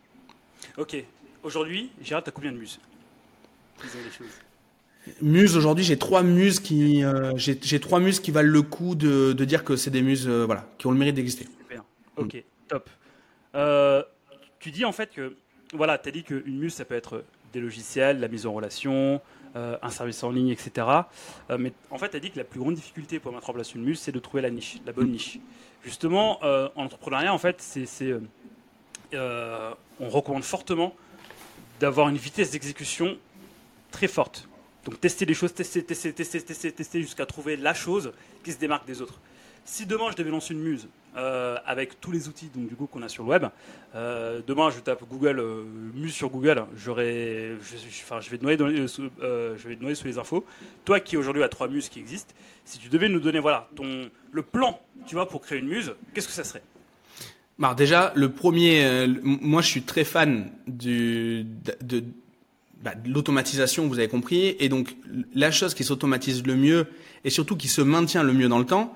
[0.77, 1.05] Ok.
[1.45, 2.79] Aujourd'hui, Gérard, tu as combien de muses?
[5.21, 9.31] Muses, aujourd'hui, j'ai trois muses qui, euh, j'ai trois muses qui valent le coup de,
[9.31, 11.45] de dire que c'est des muses, euh, voilà, qui ont le mérite d'exister.
[11.59, 11.83] Super.
[12.17, 12.89] Ok, top.
[13.53, 14.01] Euh,
[14.59, 15.35] tu dis en fait que,
[15.71, 19.21] voilà, tu as dit qu'une muse, ça peut être des logiciels, la mise en relation,
[19.53, 20.87] un service en ligne, etc.
[21.59, 23.75] mais en fait, tu as dit que la plus grande difficulté pour mettre en place
[23.75, 25.39] une muse, c'est de trouver la niche, la bonne niche.
[25.83, 28.15] Justement, en entrepreneuriat, en fait, c'est
[29.13, 30.95] on recommande fortement
[31.79, 33.17] d'avoir une vitesse d'exécution
[33.91, 34.47] très forte.
[34.85, 38.59] Donc tester les choses, tester, tester, tester, tester, tester jusqu'à trouver la chose qui se
[38.59, 39.19] démarque des autres.
[39.67, 43.01] Si demain je devais lancer une muse euh, avec tous les outils du coup qu'on
[43.01, 43.45] a sur le web,
[43.95, 45.63] euh, demain je tape Google euh,
[45.95, 50.19] muse sur Google, j'aurais, je, enfin, je vais te noyer je vais noyer sous les
[50.19, 50.45] infos.
[50.85, 54.11] Toi qui aujourd'hui as trois muses qui existent, si tu devais nous donner voilà ton
[54.31, 56.61] le plan, tu vois, pour créer une muse, qu'est-ce que ça serait?
[57.61, 62.03] Alors déjà, le premier, euh, moi je suis très fan du, de, de-
[62.83, 64.95] bah, de l'automatisation, vous avez compris, et donc
[65.33, 66.85] la chose qui s'automatise le mieux
[67.23, 68.93] et surtout qui se maintient le mieux dans le temps,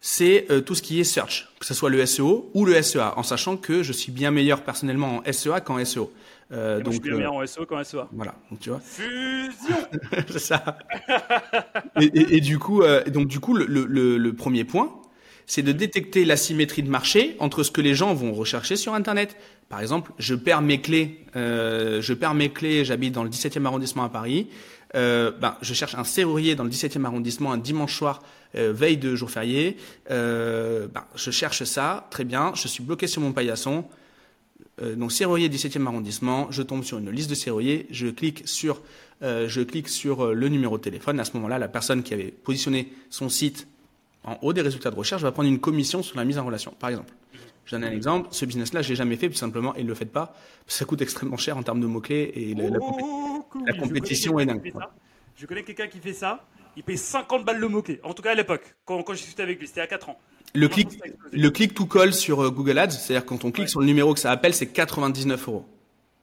[0.00, 3.14] c'est euh, tout ce qui est search, que ce soit le SEO ou le SEA,
[3.16, 6.12] en sachant que je suis bien meilleur personnellement en SEA qu'en SEO.
[6.52, 8.06] Euh, moi, je suis bien euh, meilleur en SEO qu'en SEA.
[8.12, 8.80] voilà, donc tu vois.
[8.80, 9.76] Fusion
[10.28, 10.78] c'est ça.
[12.00, 14.88] Et, et- et du coup, euh, donc du coup, le- le- le premier point,
[15.48, 19.34] c'est de détecter l'asymétrie de marché entre ce que les gens vont rechercher sur Internet.
[19.70, 23.64] Par exemple, je perds mes clés, euh, je perds mes clés, j'habite dans le 17e
[23.64, 24.48] arrondissement à Paris.
[24.94, 28.22] Euh, ben, je cherche un serrurier dans le 17e arrondissement un dimanche soir,
[28.56, 29.78] euh, veille de jour férié.
[30.10, 32.52] Ben, je cherche ça, très bien.
[32.54, 33.84] Je suis bloqué sur mon paillasson.
[34.96, 38.80] Donc serrurier 17e arrondissement, je tombe sur une liste de serruriers, je clique sur,
[39.22, 41.18] je clique sur le numéro de téléphone.
[41.18, 43.66] À ce moment-là, la personne qui avait positionné son site
[44.24, 46.72] en haut des résultats de recherche va prendre une commission sur la mise en relation.
[46.78, 47.12] Par exemple,
[47.64, 48.28] je donne un exemple.
[48.32, 50.34] Ce business-là, je l'ai jamais fait, tout simplement, et ne le faites pas.
[50.66, 53.62] Ça coûte extrêmement cher en termes de mots-clés et la, la compé- Oh, cool.
[53.66, 54.72] la Je compétition est dingue.
[55.36, 56.44] Je connais quelqu'un qui fait ça.
[56.76, 58.00] Il paye 50 balles le mot-clé.
[58.04, 60.18] En tout cas à l'époque, quand, quand j'ai discuté avec lui, c'était à 4 ans.
[60.54, 61.02] Le Maintenant, clic,
[61.32, 63.70] le click to call sur euh, Google Ads, c'est-à-dire quand on clique Ouais.
[63.70, 65.66] sur le numéro que ça appelle, c'est 99 euros.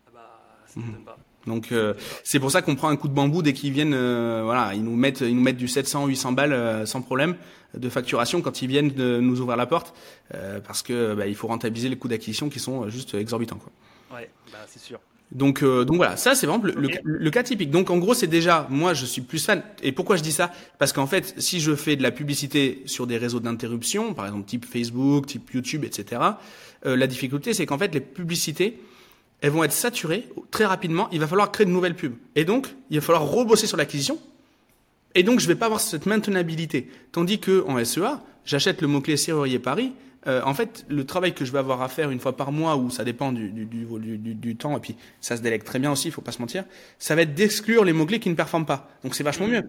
[0.08, 1.18] Ah bah, ça m'étonne pas.
[1.48, 4.42] Donc euh, c'est pour ça qu'on prend un coup de bambou dès qu'ils viennent, euh,
[4.44, 7.36] voilà, ils nous mettent, ils nous mettent du 700, 800 balles euh, sans problème
[7.78, 9.94] de facturation quand ils viennent de nous ouvrir la porte,
[10.34, 13.58] euh, parce que bah, il faut rentabiliser les coûts d'acquisition qui sont euh, juste exorbitants.
[13.58, 13.72] Quoi.
[14.18, 15.00] Ouais, bah c'est sûr.
[15.32, 17.72] Donc, euh, donc voilà, ça c'est vraiment le, le le cas typique.
[17.72, 19.64] Donc en gros, c'est déjà, moi je suis plus fan.
[19.82, 20.52] Et pourquoi je dis ça?
[20.78, 24.46] Parce qu'en fait, si je fais de la publicité sur des réseaux d'interruption, par exemple
[24.46, 26.22] type Facebook, type YouTube, etc.,
[26.86, 28.80] euh, la difficulté c'est qu'en fait les publicités,
[29.46, 31.08] elles vont être saturées très rapidement.
[31.12, 32.16] Il va falloir créer de nouvelles pubs.
[32.36, 34.18] Et donc, il va falloir rebosser sur l'acquisition.
[35.14, 36.90] Et donc, je vais pas avoir cette maintenabilité.
[37.12, 39.94] Tandis que en SEA, j'achète le mot-clé serrurier Paris.
[40.26, 42.76] Euh, en fait, le travail que je vais avoir à faire une fois par mois,
[42.76, 45.64] ou ça dépend du, du, du, du, du- du temps, et puis ça se délègue
[45.64, 46.64] très bien aussi, il faut pas se mentir,
[46.98, 48.90] ça va être d'exclure les mots-clés qui ne performent pas.
[49.04, 49.62] Donc c'est vachement mieux.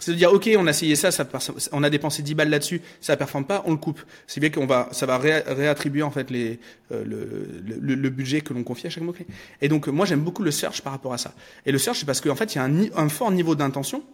[0.00, 1.26] C'est de dire, ok, on a essayé ça, ça
[1.72, 4.00] on a dépensé 10 balles là-dessus, ça performe pas, on le coupe.
[4.28, 6.60] C'est bien qu'on va, ça va ré- réattribuer en fait les,
[6.92, 9.26] euh, le, le, le budget que l'on confie à chaque mot-clé.
[9.60, 11.34] Et donc moi j'aime beaucoup le search par rapport à ça.
[11.66, 14.04] Et le search c'est parce qu'en fait il y a un, un fort niveau d'intention.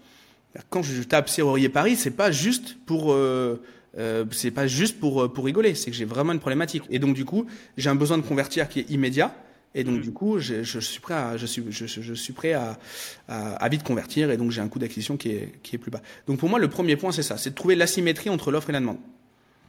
[0.71, 3.61] Quand je tape serrurier Paris, c'est pas juste pour euh,
[3.99, 6.85] euh, c'est pas juste pour euh, pour rigoler, c'est que j'ai vraiment une problématique.
[6.91, 9.35] Et donc du coup, j'ai un besoin de convertir qui est immédiat.
[9.77, 10.01] Et donc Mhm.
[10.03, 12.79] du coup, je, je suis prêt à je suis je, je- je suis prêt à,
[13.29, 15.91] à, à vite convertir et donc j'ai un coût d'acquisition qui est qui est plus
[15.91, 16.01] bas.
[16.29, 18.73] Donc pour moi, le premier point c'est ça, c'est de trouver l'asymétrie entre l'offre et
[18.73, 18.99] la demande.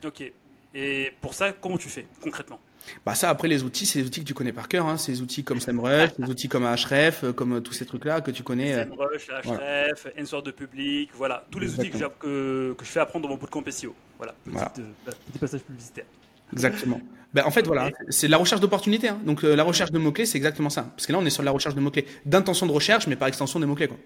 [0.05, 0.31] Ok.
[0.75, 2.59] Et pour ça, comment tu fais concrètement?
[3.03, 5.21] Bah ça après les outils, c'est des outils que tu connais par cœur, hein, ces
[5.21, 8.29] outils comme SEMrush, des outils comme Ahref, euh, comme euh, tous ces trucs là que
[8.29, 8.75] tu connais.
[8.75, 11.89] euh, SEMrush, Href, Answer de public, voilà, tous les outils
[12.19, 13.95] que je fais apprendre dans mon bootcamp SEO.
[14.17, 14.71] Voilà, petit, Voilà.
[14.77, 16.05] euh, petit passage publicitaire.
[16.53, 17.01] Exactement.
[17.35, 19.09] Ben, en fait, voilà, c'est la recherche d'opportunités.
[19.09, 19.19] Hein.
[19.25, 20.83] Donc, euh, la recherche de mots-clés, c'est exactement ça.
[20.95, 22.05] Parce que là, on est sur la recherche de mots-clés.
[22.25, 23.89] D'intention de recherche, mais par extension des mots-clés.
[23.89, 23.97] Quoi.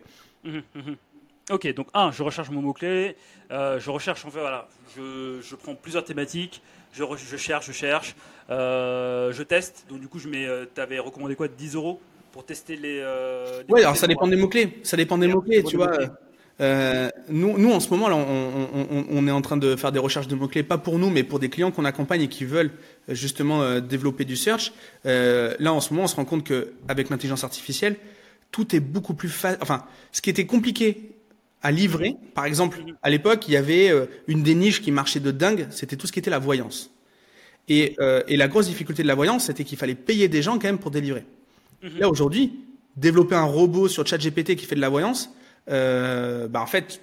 [0.45, 0.95] Mhm, mhm.
[1.51, 3.15] Ok, donc un, je recherche mon mot-clé,
[3.51, 7.67] euh, je recherche en fait, voilà, je, je prends plusieurs thématiques, je, re- je cherche,
[7.67, 8.15] je cherche,
[8.49, 11.99] euh, je teste, donc du coup je mets, tu avais recommandé quoi, 10 euros
[12.31, 12.99] pour tester les...
[13.01, 14.79] euh, les Ouais, alors ça dépend des mots-clés.
[14.83, 15.87] Ça dépend des mots-clés, tu vois.
[15.97, 16.15] des mots-clés.
[16.61, 19.75] Euh, nous, nous, en ce moment, là, on, on, on, on est en train de
[19.75, 22.27] faire des recherches de mots-clés, pas pour nous, mais pour des clients qu'on accompagne et
[22.27, 22.71] qui veulent
[23.07, 24.73] euh, justement euh, développer du search.
[25.05, 27.95] Euh, là, en ce moment, on se rend compte qu'avec l'intelligence artificielle,
[28.51, 29.59] tout est beaucoup plus facile.
[29.61, 31.11] Enfin, ce qui était compliqué
[31.61, 33.91] à livrer, par exemple, à l'époque, il y avait
[34.27, 36.89] une des niches qui marchait de dingue, c'était tout ce qui était la voyance.
[37.67, 37.97] Et,
[38.29, 40.79] et la grosse difficulté de la voyance, c'était qu'il fallait payer des gens quand même
[40.79, 41.25] pour délivrer.
[41.83, 41.99] Mhm.
[41.99, 42.61] Là aujourd'hui,
[42.95, 45.31] développer un robot sur ChatGPT qui fait de la voyance,
[45.69, 47.01] euh, bah en fait,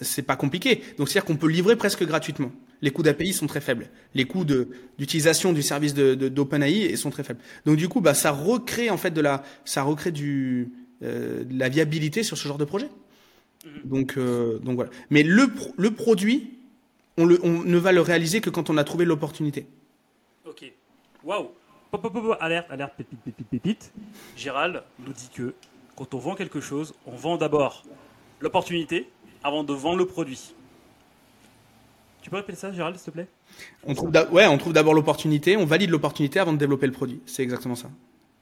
[0.00, 0.82] c'est pas compliqué.
[0.98, 2.52] Donc c'est-à-dire qu'on peut livrer presque gratuitement.
[2.82, 3.88] Les coûts d'API sont très faibles.
[4.14, 7.40] Les coûts de d'utilisation du service de de- d'OpenAI sont très faibles.
[7.64, 11.58] Donc du coup, bah ça recrée en fait de la ça recrée du euh, de
[11.58, 12.88] la viabilité sur ce genre de projet.
[13.84, 14.90] Donc euh, donc voilà.
[15.10, 16.50] Mais le le produit,
[17.16, 19.66] on le on ne va le réaliser que quand on a trouvé l'opportunité.
[20.44, 20.70] Ok.
[21.24, 21.48] Waouh.
[22.40, 23.92] Alerte, alerte, pépite, pépite, pépite.
[24.36, 25.54] Gérald nous dit que
[25.96, 27.82] quand on vend quelque chose, on vend d'abord
[28.40, 29.08] l'opportunité
[29.42, 30.54] avant de vendre le produit.
[32.22, 33.28] Tu peux répéter ça, Gérald, s'il te plaît?
[33.84, 37.20] On trouve, ouais, on trouve d'abord l'opportunité, on valide l'opportunité avant de développer le produit.
[37.24, 37.88] C'est exactement ça.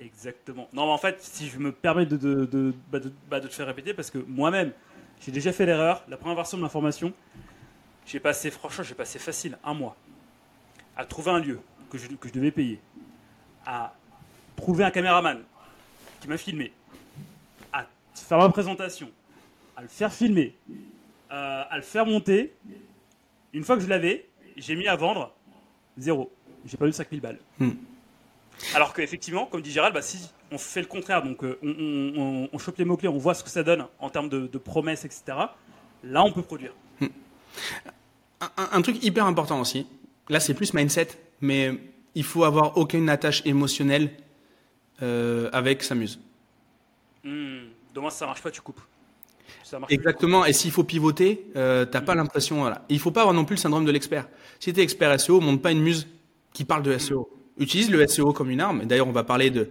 [0.01, 0.69] Exactement.
[0.73, 2.99] Non, mais en fait, si je me permets de, de, de, bah,
[3.31, 4.73] bah, te faire répéter, parce que moi-même,
[5.21, 6.03] j'ai déjà fait l'erreur.
[6.09, 7.13] La première version de l'information,
[8.07, 9.97] j'ai passé, franchement, j'ai passé facile un mois
[10.97, 12.81] à trouver un lieu que je, que je devais payer,
[13.67, 13.95] à
[14.57, 15.43] trouver un caméraman
[16.21, 16.73] qui m'a filmé,
[18.23, 19.11] faire ma présentation,
[19.77, 20.55] à le faire filmer,
[21.31, 22.55] euh, à le faire monter.
[23.53, 25.33] Une fois que je l'avais, j'ai mis à vendre
[25.97, 26.33] zéro.
[26.65, 27.39] J'ai pas eu 5000 balles.
[27.59, 27.73] Hmm.
[28.75, 31.59] Alors qu'effectivement, comme dit Gérald, bah, si on fait le contraire, donc euh,
[32.53, 35.23] on, chope les mots-clés, on voit ce que ça donne en termes de, promesses, etc.,
[36.05, 36.73] là, on peut produire.
[37.01, 37.09] Hmm.
[38.57, 39.87] Un, truc hyper important aussi,
[40.29, 41.09] là, c'est plus mindset,
[41.41, 41.73] mais
[42.15, 44.11] il faut avoir aucune attache émotionnelle
[45.03, 46.21] euh, avec sa muse.
[47.95, 48.01] Hmm.
[48.01, 48.81] Dommage, ça marche pas, tu coupes.
[49.89, 50.45] Exactement.
[50.45, 52.61] Et s'il faut pivoter, euh, t'as pas l'impression.
[52.61, 52.85] Voilà.
[52.89, 54.29] il faut pas avoir non plus le syndrome de l'expert.
[54.61, 56.07] Si tu es expert SEO, monte pas une muse
[56.53, 57.29] qui parle de SEO.
[57.59, 58.85] Utilise le SEO comme une arme.
[58.85, 59.71] D'ailleurs, on va parler de,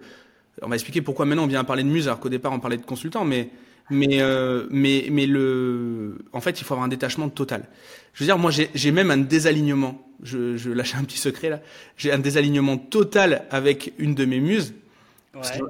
[0.62, 2.76] on va expliquer pourquoi maintenant on vient parler de muse alors qu'au départ on parlait
[2.76, 3.24] de consultant.
[3.24, 3.50] Mais
[3.90, 7.68] mais euh, mais mais le, en fait, il faut avoir un détachement total.
[8.14, 10.00] Je veux dire, moi, j'ai même un désalignement.
[10.22, 11.60] Je, je lâche un petit secret là.
[11.96, 14.74] J'ai un désalignement total avec une de mes muses.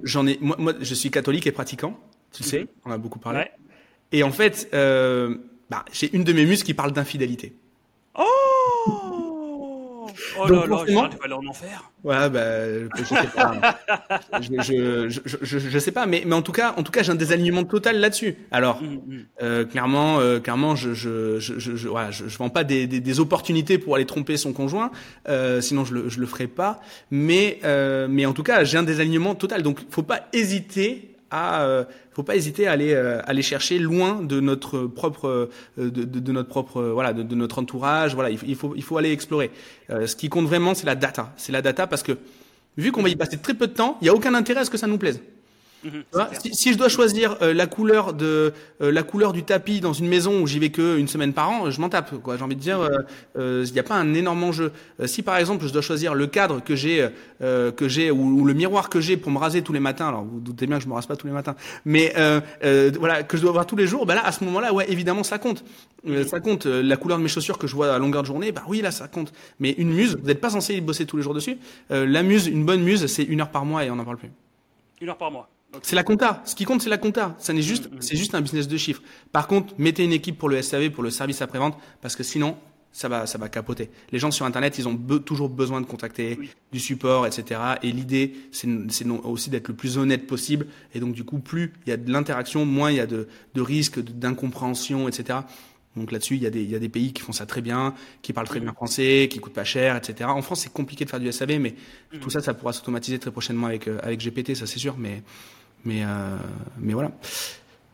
[0.03, 1.99] J'en ai, moi, moi, je suis catholique et pratiquant.
[2.35, 3.39] Tu le sais, on a beaucoup parlé.
[3.39, 3.53] Ouais.
[4.13, 5.37] Et en fait, euh,
[5.71, 7.55] bah, j'ai une de mes muses qui parle d'infidélité.
[8.17, 8.25] Oh
[10.39, 11.91] Oh là là, tu vas aller en enfer.
[12.03, 13.81] Ouais, bah, je sais pas.
[14.41, 17.13] je, je, je, je, sais pas, mais, mais en tout cas, en tout cas, j'ai
[17.13, 18.37] un désalignement total là-dessus.
[18.51, 19.27] Alors, mm, mm.
[19.43, 23.01] euh, clairement, euh, clairement, je, je, je, je, voilà, je, je vends pas des, des,
[23.01, 24.91] des, opportunités pour aller tromper son conjoint,
[25.29, 26.81] euh, sinon je le, je le ferai pas.
[27.11, 29.63] Mais, euh, mais en tout cas, j'ai un désalignement total.
[29.63, 34.23] Donc, faut pas hésiter à euh, faut pas hésiter à aller euh, aller chercher loin
[34.23, 38.75] de notre propre euh, de, de, notre propre voilà de, notre entourage voilà il, faut
[38.77, 39.51] il faut aller explorer.
[39.89, 41.33] Ce qui compte vraiment c'est la data.
[41.37, 42.13] C'est la data parce que
[42.77, 44.65] vu qu'on va y passer très peu de temps il y a aucun intérêt à
[44.65, 45.21] ce que ça nous plaise
[45.85, 46.03] Mhm,
[46.53, 50.09] si, je dois choisir euh, la couleur de euh, la couleur du tapis dans une
[50.09, 52.23] maison où j'y vais que une semaine par an, je m'en tape.
[52.23, 52.79] Quoi, j'ai envie de dire,
[53.35, 54.73] il euh, n'y a pas un énorme enjeu.
[55.05, 57.09] si par exemple je dois choisir le cadre que j'ai
[57.41, 60.41] que j'ai ou, le miroir que j'ai pour me raser tous les matins, alors vous,
[60.41, 61.55] doutez bien que je me rase pas tous les matins,
[61.85, 62.15] mais
[62.99, 65.23] voilà que je dois avoir tous les jours, bah là à ce moment-là, ouais évidemment
[65.23, 65.65] ça compte.
[66.27, 66.67] ça compte.
[66.67, 68.91] La couleur de mes chaussures que je vois à longueur de journée, bah oui là
[68.91, 69.33] ça compte.
[69.61, 71.59] Mais une muse, vous n'êtes pas censé bosser tous les jours dessus.
[71.91, 74.31] la muse, une bonne muse, c'est une heure par mois et on n'en parle plus.
[75.01, 75.49] Une heure par mois.
[75.83, 76.43] C'est la compta.
[76.45, 77.35] Ce qui compte, c'est la compta.
[77.39, 78.03] Ça n'est juste, mm, mm.
[78.03, 79.03] c'est juste un business de chiffres.
[79.33, 82.57] Par contre, mettez une équipe pour le SAV, pour le service après-vente, parce que sinon,
[82.93, 83.91] ça va, ça va capoter.
[84.13, 86.39] Les gens sur Internet, ils ont toujours besoin de contacter
[86.71, 87.61] du support, etc.
[87.83, 88.69] Et l'idée, c'est
[89.25, 90.69] aussi d'être le plus honnête possible.
[90.95, 93.27] Et donc, du coup, plus il y a de l'interaction, moins il y a de,
[93.55, 95.41] de risques, d'incompréhension, etc.
[95.97, 97.61] Donc là-dessus, il y, a des, il y a des pays qui font ça très
[97.61, 100.31] bien, qui parlent très bien français, qui coûtent pas cher, etc.
[100.33, 101.75] En France, c'est compliqué de faire du SAV, mais
[102.13, 102.19] mm.
[102.19, 104.97] tout ça, ça pourra s'automatiser très prochainement avec, euh, avec GPT, ça c'est sûr.
[104.99, 105.23] Mais,
[105.85, 106.37] mais, euh,
[106.79, 107.11] mais voilà.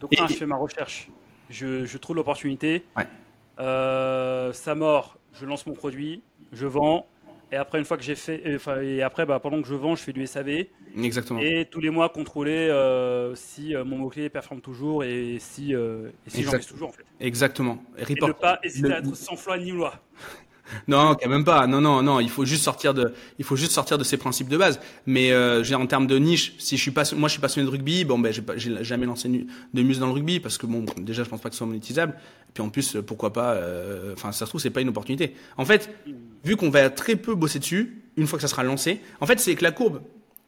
[0.00, 1.08] Donc, je fais ma recherche.
[1.48, 2.84] Je, je trouve l'opportunité.
[2.96, 3.06] Ouais.
[3.58, 6.22] Euh, ça mord, je lance mon produit,
[6.52, 7.06] je vends.
[7.52, 9.96] Et après, une fois que j'ai fait, enfin, et après, bah, pendant que je vends,
[9.96, 10.66] je fais du SAV.
[10.96, 11.40] Exactement.
[11.40, 16.10] Et tous les mois, contrôler euh, si euh, mon mot-clé performe toujours et si, euh,
[16.26, 17.04] et si j'en toujours, en fait.
[17.18, 17.82] Exactement.
[17.98, 19.94] Et, ne pas hésiter à être sans foi ni loi.
[20.88, 21.66] Non, quand même pas.
[21.66, 22.20] Non, non, non.
[22.20, 24.80] Il faut juste sortir de, il faut juste sortir de ces principes de base.
[25.06, 27.70] Mais euh, en termes de niche, si je suis pas, moi je suis passionné de
[27.70, 31.24] rugby, bon ben j'ai jamais lancé de muse dans le rugby parce que bon, déjà
[31.24, 32.14] je pense pas que ce soit monétisable.
[32.48, 35.34] Et puis en plus, pourquoi pas euh, Enfin, ça se trouve c'est pas une opportunité.
[35.56, 35.90] En fait,
[36.44, 39.40] vu qu'on va très peu bosser dessus, une fois que ça sera lancé, en fait
[39.40, 40.00] c'est que la courbe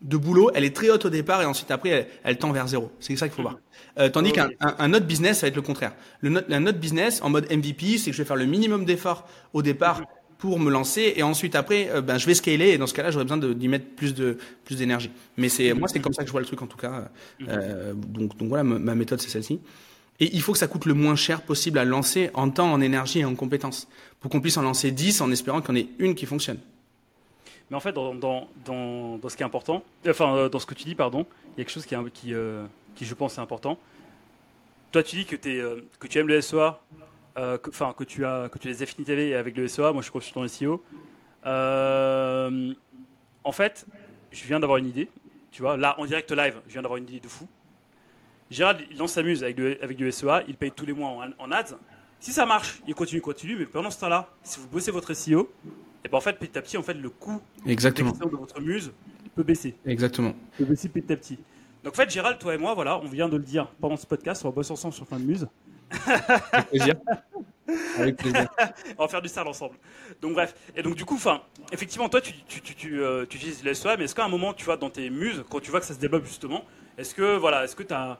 [0.02, 2.90] de boulot, elle est très haute au départ et ensuite après elle, tend vers zéro.
[3.00, 3.58] C'est ça qu'il faut voir.
[3.98, 5.94] Euh, tandis qu'un un, autre business, ça va être le contraire.
[6.20, 9.28] Le un autre business en mode MVP, c'est que je vais faire le minimum d'efforts
[9.52, 10.02] au départ
[10.38, 13.12] pour me lancer et ensuite après, euh, ben je vais scaler et dans ce cas-là,
[13.12, 15.10] j'aurais besoin d'y mettre plus de plus d'énergie.
[15.36, 17.10] Mais c'est moi, c'est comme ça que je vois le truc en tout cas.
[17.48, 19.60] Euh, donc donc voilà, ma méthode c'est celle-ci.
[20.20, 22.80] Et il faut que ça coûte le moins cher possible à lancer en temps, en
[22.80, 23.88] énergie et en compétences
[24.20, 26.58] pour qu'on puisse en lancer 10 en espérant qu'il y en ait une qui fonctionne.
[27.72, 30.74] Mais en fait, dans, dans, dans, ce qui est important, enfin, euh, dans ce que
[30.74, 33.78] tu dis, pardon, il y a quelque chose qui, euh, qui je pense, est important.
[34.90, 36.78] Toi, tu dis que, euh, que tu aimes le SEA,
[37.34, 39.90] enfin, que, tu as, que tu as des affinités avec le SEA.
[39.90, 40.84] Moi, je suis consultant SEO.
[43.42, 43.86] en fait,
[44.32, 45.08] je viens d'avoir une idée.
[45.50, 47.48] Tu vois, là, en direct live, je viens d'avoir une idée de fou.
[48.50, 51.78] Gérald, il s'amuse avec, avec du SEA, il paye tous les mois en, en ads.
[52.20, 55.50] Si ça marche, il continue, continue, mais pendant ce temps-là, si vous bossez votre SEO,
[56.04, 58.12] et ben en fait, petit à petit, en fait, le coût Exactement.
[58.12, 58.92] de votre muse
[59.34, 59.74] peut baisser.
[59.86, 60.34] Exactement.
[60.58, 61.38] Peut baisser petit à petit.
[61.84, 64.06] Donc en fait, Gérald, toi et moi, voilà, on vient de le dire pendant ce
[64.06, 65.48] podcast, on va bosser ensemble sur plein de muse.
[66.70, 66.94] plaisir.
[67.96, 68.48] Avec plaisir.
[68.98, 69.76] On va faire du sale ensemble.
[70.20, 70.54] Donc bref.
[70.74, 73.74] Et donc du coup, enfin, effectivement, toi, tu, tu, tu, tu, euh, tu utilises les
[73.74, 75.86] SEA, mais est-ce qu'à un moment, tu vois, dans tes muses, quand tu vois que
[75.86, 76.64] ça se développe justement,
[76.98, 78.18] est-ce que voilà, est-ce que as,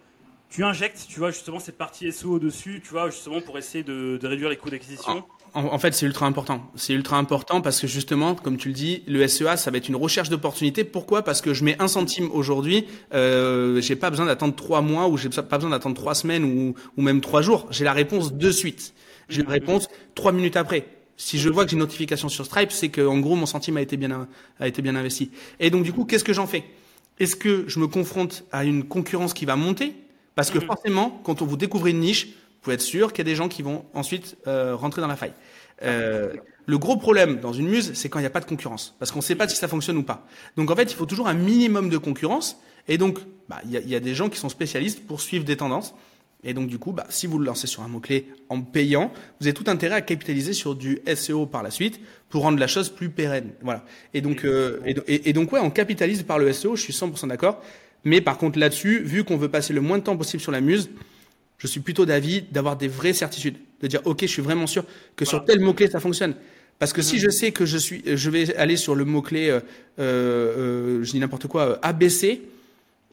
[0.48, 4.18] tu injectes, tu vois, justement cette partie SEO dessus, tu vois, justement pour essayer de,
[4.20, 5.24] de réduire les coûts d'acquisition?
[5.54, 6.70] En, fait, c'est ultra important.
[6.76, 9.88] C'est ultra important parce que justement, comme tu le dis, le SEA, ça va être
[9.88, 10.82] une recherche d'opportunité.
[10.84, 11.22] Pourquoi?
[11.22, 15.18] Parce que je mets un centime aujourd'hui, euh, j'ai pas besoin d'attendre trois mois ou
[15.18, 17.66] j'ai pas besoin d'attendre trois semaines ou, ou même trois jours.
[17.70, 18.94] J'ai la réponse de suite.
[19.28, 20.86] J'ai la réponse trois minutes après.
[21.16, 23.76] Si je vois que j'ai une notification sur Stripe, c'est que en gros mon centime
[23.76, 24.26] a été bien
[24.58, 25.30] a été bien investi.
[25.60, 26.64] Et donc du coup, qu'est-ce que j'en fais?
[27.20, 29.94] Est-ce que je me confronte à une concurrence qui va monter?
[30.34, 30.64] Parce que mhm.
[30.64, 32.28] forcément, quand on vous découvre une niche,
[32.62, 35.16] pouvez être sûr qu'il y a des gens qui vont ensuite euh, rentrer dans la
[35.16, 35.32] faille.
[35.82, 36.32] Euh,
[36.66, 39.10] le gros problème dans une muse, c'est quand il n'y a pas de concurrence, parce
[39.10, 40.26] qu'on ne sait pas si ça fonctionne ou pas.
[40.56, 42.56] Donc en fait, il faut toujours un minimum de concurrence,
[42.88, 45.44] et donc bah, il y, a, y a des gens qui sont spécialistes pour suivre
[45.44, 45.94] des tendances.
[46.44, 49.46] Et donc du coup, bah, si vous le lancez sur un mot-clé en payant, vous
[49.46, 52.88] avez tout intérêt à capitaliser sur du SEO par la suite pour rendre la chose
[52.88, 53.50] plus pérenne.
[53.62, 53.84] Voilà.
[54.12, 57.28] Et donc, euh, et, et, donc ouais, on capitalise par le SEO, je suis 100%
[57.28, 57.62] d'accord.
[58.04, 60.60] Mais par contre là-dessus, vu qu'on veut passer le moins de temps possible sur la
[60.60, 60.90] muse,
[61.62, 64.84] je suis plutôt d'avis d'avoir des vraies certitudes, de dire ok, je suis vraiment sûr
[65.14, 66.34] que sur tel mot-clé ça fonctionne.
[66.80, 69.60] Parce que si je sais que je suis, je vais aller sur le mot-clé, euh,
[70.00, 72.42] euh, je dis n'importe quoi, ABC,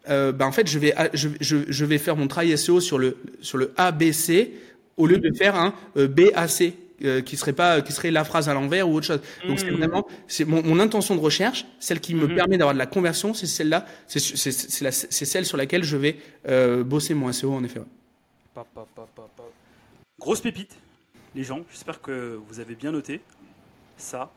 [0.09, 2.97] euh, ben en fait, je vais, je, je, je, vais faire mon travail SEO sur
[2.97, 4.53] le, sur le ABC
[4.97, 6.73] au lieu de faire un euh, BAC.
[7.05, 9.71] Euh, qui serait pas qui serait la phrase à l'envers ou autre chose donc c'est
[9.71, 9.75] mmh.
[9.75, 12.35] vraiment c'est mon, mon, intention de recherche celle qui me mmh.
[12.35, 14.19] permet d'avoir de la conversion c'est celle-là c'est
[15.25, 16.17] celle sur laquelle je vais
[16.49, 17.79] euh, bosser mon SEO en effet
[20.19, 20.77] grosse pépite
[21.35, 23.21] les gens j'espère que vous avez bien noté
[23.97, 24.31] ça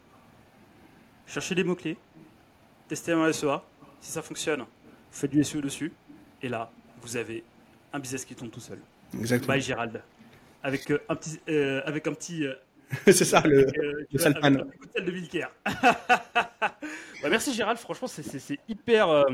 [1.26, 1.96] cherchez des mots clés
[2.88, 3.62] testez un SEA
[4.00, 4.66] si ça fonctionne
[5.12, 5.92] faites du SEO dessus,
[6.40, 7.44] et là, vous avez
[7.92, 8.78] un business qui tombe tout seul.
[9.16, 9.52] Exactement.
[9.52, 10.02] Bye Gérald.
[10.62, 11.38] Avec euh, un petit.
[11.48, 12.54] Euh, avec un petit euh,
[13.06, 13.66] c'est ça, le,
[14.10, 14.50] le salpan.
[14.50, 14.64] De
[15.64, 16.70] bah,
[17.30, 19.26] merci Gérald, franchement, c'est hyper.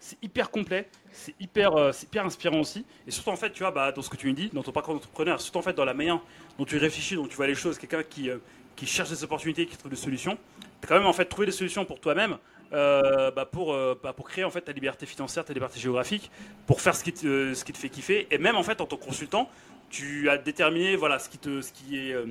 [0.00, 2.84] C'est hyper complet, c'est hyper, hyper inspirant aussi.
[3.06, 4.72] Et surtout, en fait, tu vois, bah, dans ce que tu me dis, dans ton
[4.72, 6.20] parcours d'entrepreneur, surtout en fait dans la manière
[6.58, 8.30] dont tu réfléchis, dont tu vois les choses, quelqu'un qui,
[8.76, 10.38] qui cherche des opportunités, qui trouve des solutions.
[10.80, 12.38] Tu as quand même en fait trouvé des solutions pour toi-même
[12.72, 16.30] euh, bah pour, euh, bah pour créer en fait ta liberté financière, ta liberté géographique,
[16.66, 18.26] pour faire ce qui te, ce qui te fait kiffer.
[18.30, 19.50] Et même en fait en tant que consultant,
[19.90, 22.26] tu as déterminé voilà ce qui te, ce qui est, euh,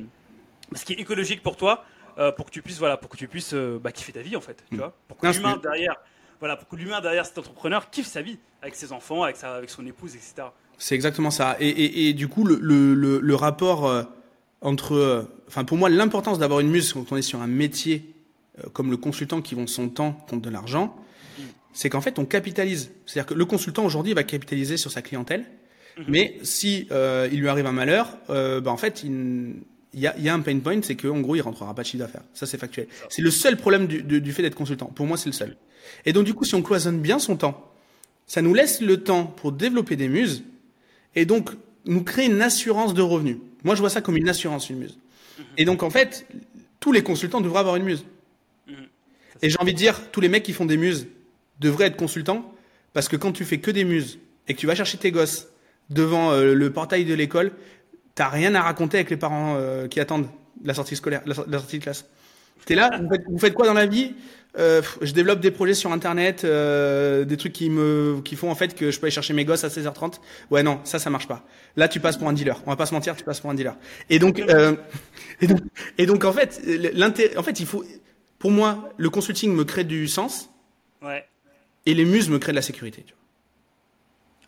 [0.73, 1.83] ce qui est écologique pour toi,
[2.35, 4.63] pour que tu puisses voilà, pour que tu puisses bah, kiffer ta vie en fait,
[4.69, 4.79] tu mm.
[4.79, 5.95] vois, pour que l'humain derrière,
[6.39, 9.55] voilà, pour que l'humain derrière cet entrepreneur kiffe sa vie avec ses enfants, avec sa,
[9.55, 10.47] avec son épouse, etc.
[10.77, 11.57] C'est exactement ça.
[11.59, 14.05] Et, et, et, du coup, le, le, le, rapport
[14.61, 18.13] entre, enfin pour moi, l'importance d'avoir une muse quand on est sur un métier
[18.63, 20.95] euh, comme le consultant qui vend son temps contre de l'argent,
[21.73, 22.91] c'est qu'en fait on capitalise.
[23.05, 25.45] C'est-à-dire que le consultant aujourd'hui va capitaliser sur sa clientèle,
[25.97, 26.05] mhm.
[26.07, 29.61] mais si euh, il lui arrive un malheur, euh, bah en fait il,
[29.93, 32.03] y, a, y, a, un pain point, c'est qu'en gros il rentrera pas de chiffre
[32.03, 32.23] d'affaires.
[32.33, 32.87] Ça c'est factuel.
[33.09, 34.87] C'est le seul problème du, du fait d'être consultant.
[34.87, 35.55] Pour moi c'est le seul.
[36.05, 37.71] Et donc du coup si on cloisonne bien son temps,
[38.25, 40.43] ça nous laisse le temps pour développer des muses
[41.15, 41.51] et donc
[41.85, 43.37] nous créer une assurance de revenus.
[43.63, 44.97] Moi je vois ça comme une assurance une muse.
[45.57, 46.25] Et donc en fait
[46.79, 48.05] tous les consultants devraient avoir une muse.
[49.41, 51.07] Et j'ai envie de dire, tous les mecs qui font des muses
[51.59, 52.51] devraient être consultants,
[52.93, 55.47] parce que quand tu fais que des muses et que tu vas chercher tes gosses
[55.89, 57.51] devant euh, le portail de l'école,
[58.15, 60.27] t'as rien à raconter avec les parents euh, qui attendent
[60.63, 62.05] la sortie scolaire, la, sortie de classe.
[62.65, 62.89] T'es là,
[63.29, 64.15] vous faites, quoi dans la vie?
[64.57, 68.75] Euh, Je développe des projets sur Internet, des trucs qui me, qui font en fait
[68.75, 70.15] que je peux aller chercher mes gosses à 16h30.
[70.51, 71.45] Ouais, non, ça, ça marche pas.
[71.75, 72.61] Là, tu passes pour un dealer.
[72.65, 73.75] On va pas se mentir, tu passes pour un dealer.
[74.09, 74.39] Et donc,
[75.41, 75.59] et donc,
[75.97, 76.61] et donc, en fait,
[76.93, 77.83] l'intérêt, en fait, il faut,
[78.39, 80.49] pour moi, le consulting me crée du sens.
[81.01, 81.25] Ouais.
[81.85, 83.03] Et les muses me créent de la sécurité.
[83.05, 83.23] Tu vois.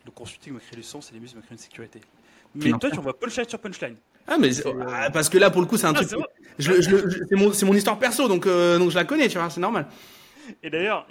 [0.06, 2.02] Le consulting me crée du sens et les muses me créent de la sécurité.
[2.56, 3.96] Mais toi, tu envoies punchline sur punchline.
[4.30, 4.52] Ah, mais
[4.88, 6.08] ah, parce que là, pour le coup, c'est un truc.
[6.60, 9.88] C'est mon, mon, histoire perso, donc, euh, donc je la connais, tu vois, c'est normal.
[10.64, 11.08] Et d'ailleurs,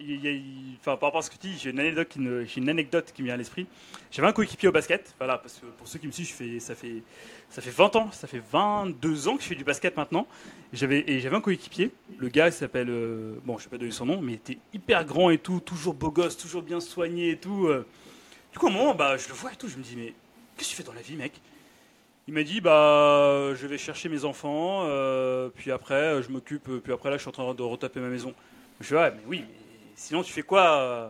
[0.81, 3.13] enfin, par rapport à ce que tu dis, j'ai une anecdote qui, me, une anecdote
[3.15, 3.67] qui me vient à l'esprit.
[4.11, 6.61] J'avais un coéquipier au basket, voilà, parce que pour ceux qui me suivent, je fais,
[6.61, 7.03] ça, fait,
[7.49, 10.27] ça fait 20 ans, ça fait 22 ans que je fais du basket maintenant.
[10.73, 14.07] J'avais, et j'avais un coéquipier, le gars s'appelle, euh, bon, je sais pas donner son
[14.07, 17.37] nom, mais il était hyper grand et tout, toujours beau gosse, toujours bien soigné et
[17.37, 17.67] tout.
[17.67, 17.87] Euh.
[18.53, 20.15] Du coup, à un moment, bah, je le vois et tout, je me dis, mais
[20.57, 21.33] qu'est-ce que tu fais dans la vie, mec?
[22.29, 26.93] Il m'a dit bah je vais chercher mes enfants, euh, puis après je m'occupe, puis
[26.93, 28.35] après là je suis en train de retaper ma maison.
[28.81, 29.57] Je fais, ouais, mais oui, mais
[29.97, 31.09] sinon tu fais quoi euh,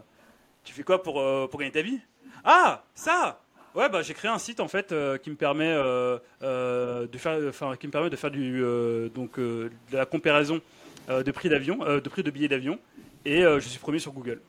[0.63, 1.99] Tu fais quoi pour, euh, gagner ta vie?
[2.45, 3.41] Ah, ça
[3.75, 7.73] Ouais, bah j'ai créé un site en fait euh, qui me permet de faire, enfin
[7.73, 9.41] de donc
[9.93, 10.61] la comparaison
[11.09, 12.79] de prix d'avion, de prix de billets d'avion,
[13.25, 14.41] et je suis premier sur Google.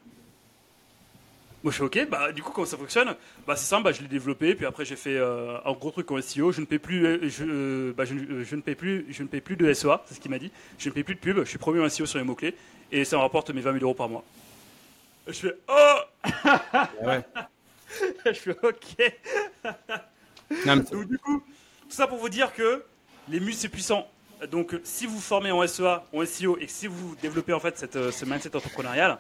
[1.64, 3.14] Moi je suis ok, bah du coup comment ça fonctionne?
[3.46, 6.10] Bah c'est simple, bah, je l'ai développé, puis après j'ai fait euh, un gros truc
[6.10, 8.76] en SEO, je ne paie plus, euh, je, euh, bah, je, ne- je ne paie
[8.76, 11.04] plus, je ne paie plus de SEA, c'est ce qu'il m'a dit, je ne paie
[11.04, 12.56] plus de pub, je suis premier en SEO sur les mots-clés,
[12.94, 14.24] et ça me rapporte mes 20 000 euros par mois.
[15.28, 15.98] Je fais oh
[17.04, 17.22] Ouais.
[18.26, 19.14] Je fais ok.
[20.66, 21.40] Non, mais- Donc du coup,
[21.90, 22.84] tout ça pour vous dire que
[23.28, 24.08] les mus c'est puissant.
[24.52, 27.78] Donc si vous formez en SEA, en SEO et que si vous développez en fait
[27.78, 29.18] cette, euh, ce mindset entrepreneurial,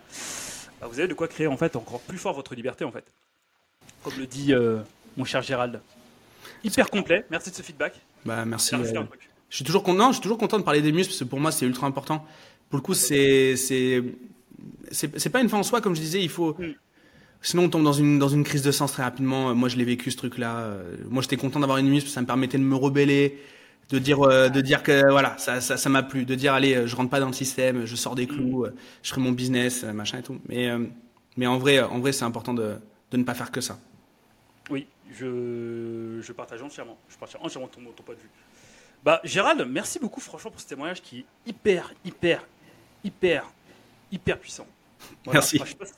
[0.81, 3.05] bah, vous avez de quoi créer en fait encore plus fort votre liberté en fait.
[4.03, 4.79] Comme le dit euh,
[5.17, 5.81] mon cher Gérald.
[6.63, 7.25] Hyper complet.
[7.29, 7.99] Merci de ce feedback.
[8.25, 8.75] bah, merci.
[8.75, 9.03] Euh.
[9.49, 11.39] Je suis toujours content, je suis toujours content de parler des muscles parce que pour
[11.39, 12.25] moi c'est ultra important.
[12.69, 16.53] Pour le coup, c'est c'est pas une fin en soi comme je disais, il faut
[16.59, 16.73] Mm.
[17.41, 19.55] sinon on tombe dans une dans une crise de sens très rapidement.
[19.55, 20.57] Moi, je l'ai vécu ce truc-là.
[20.57, 23.39] Euh, Moi, j'étais content d'avoir une muscle, ça me permettait de me rebeller,
[23.89, 26.75] de dire euh, de dire que voilà, ça ça ça m'a plu, de dire allez,
[26.75, 29.31] euh, je rentre pas dans le système, je sors des clous, euh, je ferai mon
[29.31, 30.39] business, machin et tout.
[30.47, 30.85] Mais euh,
[31.37, 32.75] mais en vrai en vrai, c'est important de
[33.11, 33.79] de ne pas faire que ça.
[34.69, 36.97] Oui, je, je partage entièrement.
[37.09, 38.29] Je partage entièrement ton, ton point de vue.
[39.03, 42.45] Bah, Gérald, merci beaucoup franchement pour ce témoignage qui est hyper, hyper,
[43.03, 43.45] hyper,
[44.11, 44.67] hyper puissant.
[45.31, 45.57] Merci.
[45.59, 45.93] Enfin, je sais pas si-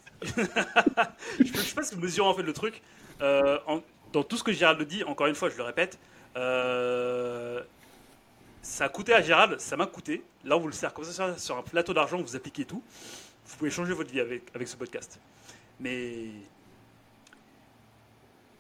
[1.40, 2.82] je, sais- je sais pas si vous mesurez en fait le truc.
[3.22, 3.82] Euh, en-
[4.14, 5.98] dans tout ce que Gérald dit, encore une fois, je le répète,
[6.38, 7.62] euh,
[8.62, 10.24] ça a coûté à Gérald, ça m'a coûté.
[10.44, 12.84] Là, on vous le sert comme ça sur un plateau d'argent, vous appliquez tout.
[13.46, 15.20] Vous pouvez changer votre vie avec, avec ce podcast.
[15.80, 16.28] Mais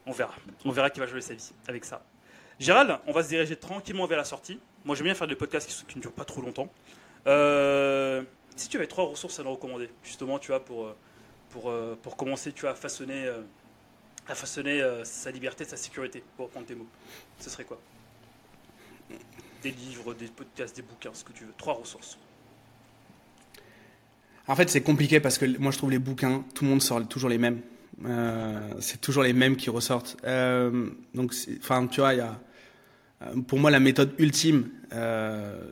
[0.05, 0.33] on verra.
[0.65, 2.03] On verra qui va jouer sa vie avec ça.
[2.59, 4.59] Gérald, on va se diriger tranquillement vers la sortie.
[4.85, 6.71] Moi, j'aime bien faire des podcasts qui, ne durent pas trop longtemps.
[7.27, 8.23] Euh,
[8.55, 10.93] si tu avais trois ressources à nous recommander, justement, tu vois, pour,
[11.51, 13.41] pour, euh, pour commencer, tu façonner, euh,
[14.27, 16.87] à façonner euh, sa liberté, sa sécurité, pour reprendre tes mots,
[17.39, 17.79] ce serait quoi?
[19.61, 21.53] Des livres, des podcasts, des bouquins, ce que tu veux.
[21.57, 22.17] Trois ressources.
[24.47, 27.07] En fait, c'est compliqué parce que moi, je trouve les bouquins, tout le monde sort
[27.07, 27.61] toujours les mêmes.
[28.05, 30.17] Euh, c'est toujours les mêmes qui ressortent.
[30.23, 32.39] Euh, donc, enfin, tu vois, y a,
[33.21, 35.69] euh, pour moi, la méthode ultime, euh,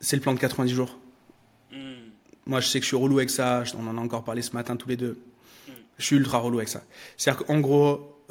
[0.00, 0.98] c'est le plan de 90 jours.
[1.70, 2.10] Hmm.
[2.46, 3.62] Moi, je sais que je suis relou avec ça.
[3.78, 5.18] On en a encore parlé ce matin tous les deux.
[5.98, 6.82] Je suis ultra relou avec ça.
[7.16, 8.24] C'est-à-dire qu'en gros,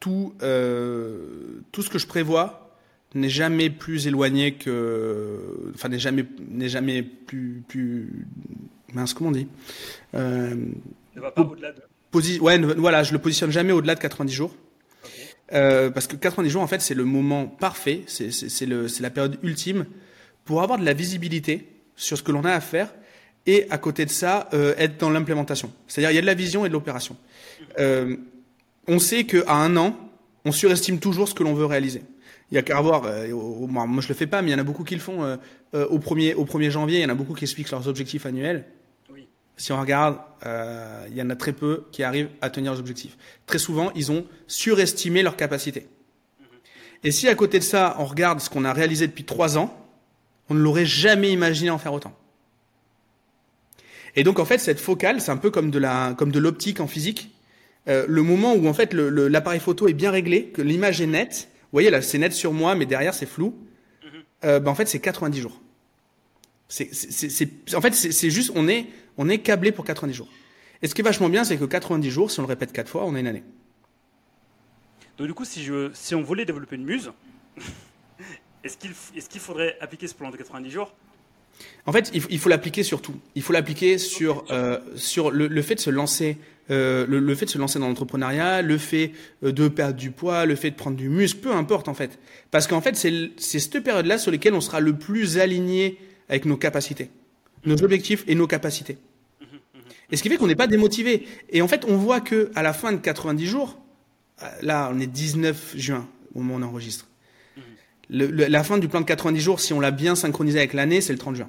[0.00, 2.65] tout, tout ce que je prévois
[3.14, 5.38] n'est jamais plus éloigné que,
[5.74, 8.26] enfin, n'est jamais, n'est jamais plus, plus,
[8.92, 9.48] mince, comment on dit
[10.14, 10.54] euh,
[11.14, 11.80] Ne va pas au-delà de.
[12.12, 14.54] posi- ouais, ne- voilà, je le positionne jamais au-delà de 90 jours.
[15.52, 18.88] Euh, parce que 90 jours, en fait, c'est le moment parfait, c'est c'est- c'est le-
[18.88, 19.86] c'est la période ultime
[20.44, 22.92] pour avoir de la visibilité sur ce que l'on a à faire
[23.46, 25.72] et à côté de ça, euh, être dans l'implémentation.
[25.86, 27.16] C'est-à-dire, il y a de la vision et de l'opération.
[27.78, 28.16] Euh,
[28.88, 29.96] on sait qu'à un an,
[30.44, 32.02] on surestime toujours ce que l'on veut réaliser.
[32.52, 34.56] Il y a qu'à voir, euh, au- moi je le fais pas, mais il y
[34.56, 35.36] en a beaucoup qui le font euh,
[35.74, 38.24] euh, au, 1er, au 1er janvier, il y en a beaucoup qui expliquent leurs objectifs
[38.24, 38.64] annuels.
[39.12, 39.26] Oui.
[39.56, 42.80] Si on regarde, euh, il y en a très peu qui arrivent à tenir leurs
[42.80, 43.16] objectifs.
[43.46, 45.88] Très souvent, ils ont surestimé leurs capacités.
[47.02, 49.76] Et si à côté de ça, on regarde ce qu'on a réalisé depuis trois ans,
[50.48, 52.14] on ne l'aurait jamais imaginé en faire autant.
[54.14, 56.80] Et donc en fait, cette focale, c'est un peu comme de la, comme de l'optique
[56.80, 57.30] en physique.
[57.88, 61.48] Euh, le moment où en fait l'appareil photo est bien réglé, que l'image est nette.
[61.76, 63.54] Vous voyez là, c'est net sur moi, mais derrière c'est flou.
[64.44, 65.60] Euh, ben, en fait, c'est 90 jours.
[66.68, 66.88] C'est,
[67.74, 68.86] en fait, c'est, juste, on est,
[69.18, 70.28] on est câblé pour 90 jours.
[70.80, 72.88] Et ce qui est vachement bien, c'est que 90 jours, si on le répète quatre
[72.88, 73.44] fois, on a une année.
[75.18, 77.12] Donc du coup, si, je, si on voulait développer une muse,
[78.64, 80.94] est-ce qu'il est qu'il faudrait appliquer ce plan de 90 jours
[81.86, 83.14] En fait, il faut, l'appliquer sur tout.
[83.36, 86.36] Il faut l'appliquer sur euh, sur le, le fait de se lancer,
[86.70, 89.12] euh, le, le fait de se lancer dans l'entrepreneuriat, le fait
[89.44, 92.18] euh, de perdre du poids, le fait de prendre du muscle, peu importe en fait.
[92.50, 95.98] Parce qu'en fait, c'est cette période-là sur lesquelles on sera le plus aligné
[96.28, 97.08] avec nos capacités,
[97.64, 98.98] nos objectifs et nos capacités.
[100.10, 101.26] Et ce qui fait qu'on n'est pas démotivé.
[101.50, 103.78] Et en fait, on voit que à la fin de 90 jours,
[104.62, 107.06] là, on est 19 juin au moment où on enregistre.
[108.08, 110.72] Le- le- la fin du plan de 90 jours, si on l'a bien synchronisé avec
[110.74, 111.48] l'année, c'est le 30 juin.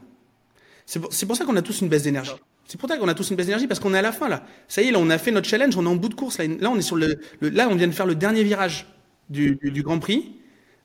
[0.86, 2.32] C'est pour, pour ça qu'on a tous une baisse d'énergie.
[2.66, 4.28] C'est pour ça qu'on a tous une baisse d'énergie parce qu'on est à la fin
[4.28, 4.46] là.
[4.68, 6.38] Ça y est, là on a fait notre challenge, on est en bout de course.
[6.38, 8.88] Là, Là, on est sur le, le- là on vient de faire le dernier virage
[9.30, 10.32] du, du, du Grand Prix.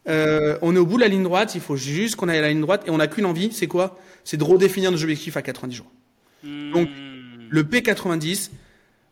[0.09, 1.55] Euh, on est au bout de la ligne droite.
[1.55, 3.69] Il faut juste qu'on aille à la ligne droite et on n'a qu'une envie, c'est
[3.69, 3.99] quoi?
[4.25, 5.91] C'est de redéfinir nos objectifs à 90 jours.
[6.45, 7.49] Donc, Hmm.
[7.51, 8.51] Le P90,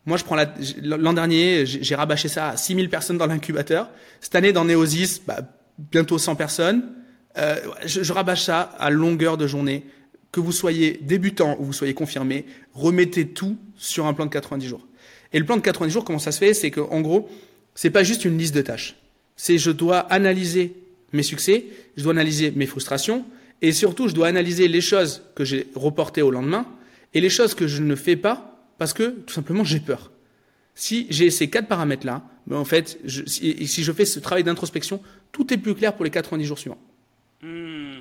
[0.07, 0.53] moi je prends la,
[0.83, 3.89] l'an dernier, j'ai j'ai rabâché ça à 6000 personnes dans l'incubateur.
[4.21, 5.41] Cette année dans Neosis, bah,
[5.79, 6.93] bientôt 100 personnes.
[7.39, 9.85] Euh, je, rabâche ça à longueur de journée.
[10.33, 14.67] Que vous soyez débutant ou vous soyez confirmé, remettez tout sur un plan de 90
[14.67, 14.87] jours.
[15.33, 16.55] Et le plan de 90 jours, comment ça se fait?
[16.55, 17.29] C'est qu'en gros,
[17.75, 18.97] c'est pas juste une liste de tâches.
[19.37, 20.75] C'est je dois analyser
[21.13, 21.67] mes succès,
[21.97, 23.25] je dois analyser mes frustrations,
[23.63, 26.67] et surtout je dois analyser les choses que j'ai reportées au lendemain
[27.15, 30.11] et les choses que je ne fais pas parce que tout simplement j'ai peur.
[30.75, 35.01] Si j'ai ces quatre paramètres-là, ben en fait, si, je fais ce travail d'introspection,
[35.33, 36.79] tout est plus clair pour les 90 jours suivants.
[37.43, 37.99] Hmm.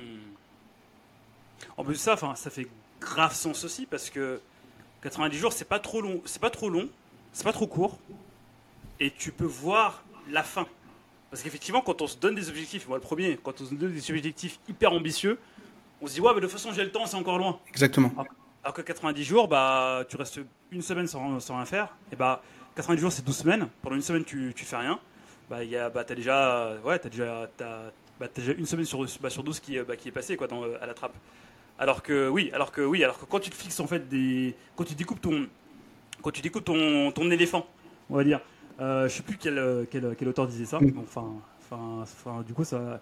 [1.76, 2.66] En plus de ça, ça fait
[3.00, 4.40] grave sens aussi parce que
[5.02, 6.88] 90 jours, c'est pas trop long, c'est pas trop long,
[7.32, 7.98] c'est pas trop court,
[8.98, 10.66] et tu peux voir la fin.
[11.30, 13.92] Parce qu'effectivement, quand on se donne des objectifs, moi le premier, quand on se donne
[13.92, 15.38] des objectifs hyper ambitieux,
[16.02, 17.58] on se dit ouais, mais de toute façon j'ai le temps, c'est encore loin.
[17.68, 18.12] Exactement.
[18.62, 22.42] Alors, que 90 jours, bah tu restes une semaine sans, sans rien faire, et bah
[22.76, 23.68] 90 jours c'est 12 semaines.
[23.80, 25.00] Pendant une semaine tu, tu fais rien.
[25.50, 29.04] Bah y a, bah t'as déjà, ouais, t'as déjà, as, bah, déjà une semaine sur,
[29.20, 31.14] bah, sur 12 qui, bah, qui est passée quoi dans, à la trappe.
[31.78, 34.54] Alors que oui, alors que oui, alors que quand tu te fixes en fait des,
[34.76, 35.48] quand tu découpes ton,
[36.22, 37.66] quand tu découpes ton, ton éléphant,
[38.08, 38.40] on va dire.
[38.80, 40.78] Euh, je sais plus quel, quel, quel, auteur disait ça.
[40.98, 43.00] Enfin, enfin, enfin, du coup ça.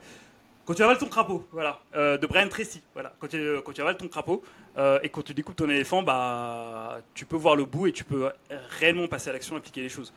[0.65, 3.15] Quand tu avales ton crapaud, voilà, euh, de Brian Tracy, voilà.
[3.19, 4.43] Quand tu, quand tu avales ton crapaud
[4.77, 8.05] euh, et quand tu découpes ton éléphant, bah, tu peux voir le bout et tu
[8.05, 8.31] peux
[8.79, 10.13] réellement passer à l'action, appliquer les choses.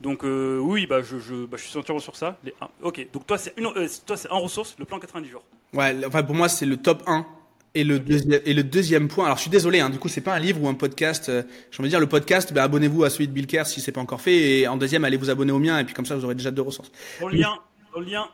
[0.00, 2.38] Donc oui, bah, je, je, bah, je suis entièrement sur ça.
[2.44, 3.68] Les Ok, donc toi c'est une,
[4.06, 5.44] toi c'est en ressource, le plan 90 jours.
[5.72, 7.26] Ouais, enfin pour moi c'est le top 1
[7.74, 10.20] et le, deuxième, et le deuxième point, alors je suis désolé, hein, du coup c'est
[10.20, 11.28] pas un livre ou un podcast.
[11.28, 13.80] Euh, J'ai envie de dire le podcast, bah, abonnez-vous à celui de Bill Kerr si
[13.80, 16.06] c'est pas encore fait, et en deuxième allez vous abonner au mien, et puis comme
[16.06, 16.90] ça vous aurez déjà deux ressources.
[17.20, 17.58] Au lien,
[17.94, 18.28] au lien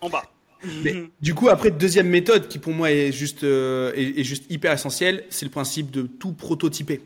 [0.00, 0.22] en bas.
[0.84, 4.72] Mais, du coup après deuxième méthode qui pour moi est juste euh, est, juste hyper
[4.72, 7.00] essentielle, c'est le principe de tout prototyper.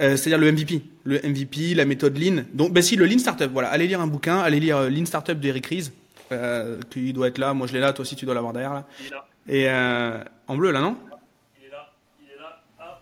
[0.00, 2.44] Euh, c'est-à-dire le MVP, le MVP, la méthode Lean.
[2.54, 5.06] Donc ben si le Lean Startup, voilà, allez lire un bouquin, allez lire euh, Lean
[5.06, 5.90] Startup d'Eric Ries,
[6.30, 8.74] euh, qui doit être là, moi je l'ai là, toi aussi tu dois l'avoir derrière
[8.74, 8.86] là.
[9.00, 9.26] Il est là.
[9.48, 10.96] Et euh, en bleu là, non?
[11.58, 13.00] Il est là, il est là, ah,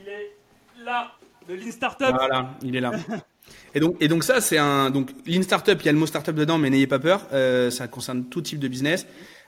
[0.00, 1.12] il est là,
[1.48, 2.08] le Lean Startup.
[2.10, 2.92] Voilà, il est là.
[3.74, 5.78] et donc, et donc ça, c'est un donc Lean Startup.
[5.80, 7.26] Il y a le mot startup dedans, mais n'ayez pas peur.
[7.32, 9.06] Euh, ça concerne tout type de business.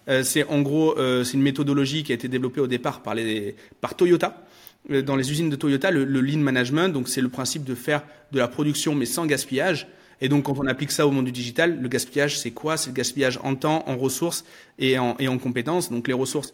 [0.09, 3.15] Euh, c'est en gros, euh, c'est une méthodologie qui a été développée au départ par
[3.15, 4.43] les par Toyota.
[4.91, 7.75] Euh, dans les usines de Toyota, le, le Lean Management, donc c'est le principe de
[7.75, 8.03] faire
[8.33, 9.89] de la production mais sans gaspillage.
[10.21, 12.77] Et donc, quand on applique ça au monde du digital, le gaspillage, c'est quoi?
[12.77, 14.45] C'est le gaspillage en temps, en ressources
[14.79, 15.91] et en, compétences.
[15.91, 16.53] Donc, les ressources,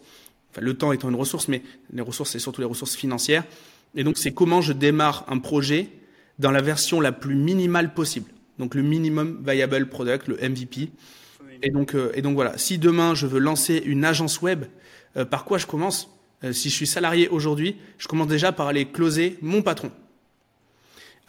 [0.57, 1.61] le temps étant une ressource, mais
[1.91, 3.43] les ressources, c'est surtout les ressources financières.
[3.95, 5.89] Et donc, c'est comment je démarre un projet
[6.39, 8.31] dans la version la plus minimale possible.
[8.57, 10.89] Donc, le minimum viable product, le MVP.
[11.61, 12.57] Et donc, euh, et donc voilà.
[12.57, 14.65] Si demain je veux lancer une agence web,
[15.17, 16.16] euh, par quoi je commence?
[16.43, 19.91] Euh, Si je suis salarié aujourd'hui, je commence déjà par aller closer mon patron.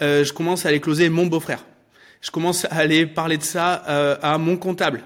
[0.01, 1.65] je commence à aller closer mon beau-frère
[2.21, 5.03] je commence à aller parler de ça euh, à mon comptable,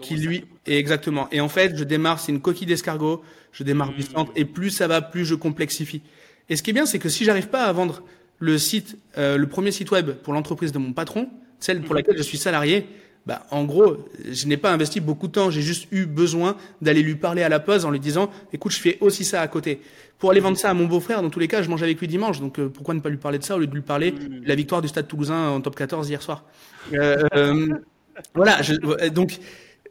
[0.00, 1.28] qui lui est exactement.
[1.32, 3.22] Et en fait, je démarre, c'est une coquille d'escargot,
[3.52, 4.24] je démarre mmh.
[4.36, 6.02] et plus ça va, plus je complexifie.
[6.48, 8.02] Et ce qui est bien, c'est que si j'arrive pas à vendre
[8.38, 11.28] le site, euh, le premier site web pour l'entreprise de mon patron,
[11.60, 11.96] celle pour mmh.
[11.96, 12.86] laquelle je suis salarié,
[13.26, 13.98] bah, en gros,
[14.30, 15.50] je n'ai pas investi beaucoup de temps.
[15.50, 18.80] J'ai juste eu besoin d'aller lui parler à la pause en lui disant, écoute, je
[18.80, 19.80] fais aussi ça à côté.
[20.18, 22.08] Pour aller vendre ça à mon beau-frère, dans tous les cas, je mange avec lui
[22.08, 22.40] dimanche.
[22.40, 24.46] Donc, euh, pourquoi ne pas lui parler de ça au lieu de lui parler de
[24.46, 26.44] la victoire du Stade Toulousain en top 14 hier soir?
[26.92, 27.68] Euh, euh,
[28.34, 28.60] voilà.
[28.62, 28.74] Je,
[29.08, 29.38] donc,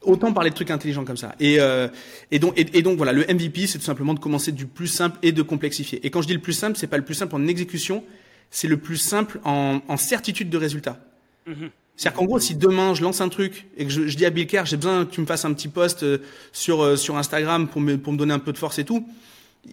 [0.01, 1.35] autant parler de trucs intelligents comme ça.
[1.39, 1.87] Et, euh,
[2.31, 5.17] et donc, et, donc voilà, le MVP, c'est tout simplement de commencer du plus simple
[5.21, 6.05] et de complexifier.
[6.05, 8.03] Et quand je dis le plus simple, c'est pas le plus simple en exécution,
[8.49, 10.99] c'est le plus simple en, en certitude de résultat.
[11.47, 11.69] Mm-hmm.
[11.97, 14.29] C'est-à-dire qu'en gros, si demain je lance un truc et que je, je dis à
[14.29, 16.17] Bill Kerr, j'ai besoin que tu me fasses un petit post euh,
[16.51, 19.05] sur euh, sur Instagram pour me pour me donner un peu de force et tout,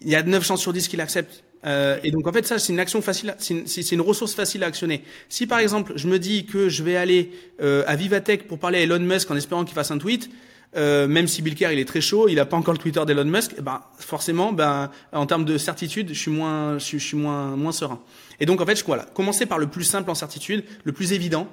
[0.01, 1.43] il y a 9 chances sur 10 qu'il accepte.
[1.65, 4.63] Euh, et donc en fait ça c'est une action facile, c'est une, une, ressource facile
[4.63, 5.03] à actionner.
[5.27, 8.79] Si par exemple je me dis que je vais aller euh, à Vivatech pour parler
[8.79, 10.29] à Elon Musk en espérant qu'il fasse un tweet,
[10.77, 13.03] euh, même si Bill Kerr il est très chaud, il a pas encore le Twitter
[13.05, 17.03] d'Elon Musk, eh ben forcément, ben en termes de certitude, je suis moins, je, je
[17.03, 17.99] suis moins moins serein.
[18.39, 21.11] Et donc en fait, je, voilà, commencer par le plus simple en certitude, le plus
[21.11, 21.49] évident,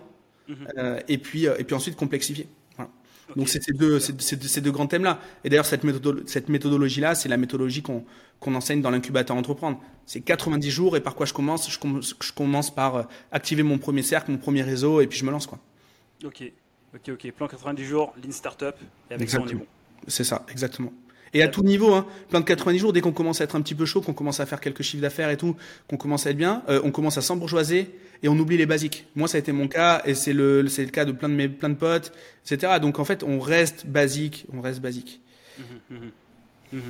[0.49, 0.57] Mhm.
[0.79, 2.49] Euh, et puis euh, et puis ensuite complexifier.
[2.77, 2.91] Voilà.
[3.35, 5.21] Donc c'est ces deux, ces, deux grands thèmes-là.
[5.45, 8.05] Et d'ailleurs, cette, méthodologie-là, c'est la méthodologie qu'on
[8.55, 9.81] enseigne dans l'incubateur entreprendre.
[10.07, 11.69] C'est 90 jours et par quoi je commence?
[11.69, 11.79] Je,
[12.21, 15.31] je, commence par euh, activer mon premier cercle, mon premier réseau et puis je me
[15.31, 15.47] lance.
[15.47, 15.59] quoi.
[16.25, 16.53] Ok,
[16.95, 17.33] ok, ok.
[17.33, 18.75] Plan 90 jours, Lean Startup
[19.11, 19.67] et avec ça on est bon.
[20.07, 20.93] C'est ça, exactement.
[21.37, 23.61] Et à tout niveau, hein, plein de 90 jours, dès qu'on commence à être un
[23.61, 25.55] petit peu chaud, qu'on commence à faire quelques chiffres d'affaires et tout,
[25.87, 29.07] qu'on commence à être bien, euh, on commence à s'embourgeoiser et on oublie les basiques.
[29.17, 31.35] Moi, ça a été mon cas et c'est le, c'est le cas de plein de
[31.35, 32.15] mes, plein de potes,
[32.51, 32.79] etc.
[32.81, 35.21] Donc en fait, on reste basique, on reste basique.
[35.59, 36.81] Mmh, mmh, mmh.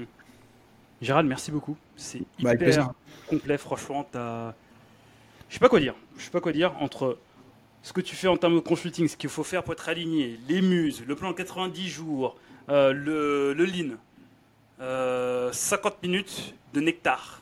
[1.03, 1.76] Gérald, merci beaucoup.
[1.97, 2.90] C'est bah, hyper
[3.26, 4.07] complet, franchement.
[4.14, 5.97] Je sais pas quoi dire.
[6.18, 7.18] Je sais pas quoi dire entre
[7.82, 10.38] ce que tu fais en termes de consulting, ce qu'il faut faire pour être aligné,
[10.49, 12.36] les muses, le plan 90 jours,
[12.68, 13.97] euh, le, le lean,
[14.79, 17.41] 50 euh, minutes de nectar.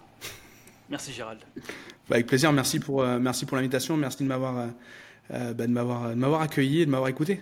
[0.89, 1.41] Merci Gérald.
[2.09, 4.68] Bah, avec plaisir, merci pour, euh, merci pour l'invitation, merci de m'avoir,
[5.30, 7.41] euh, bah, de m'avoir, de m'avoir accueilli et de m'avoir écouté.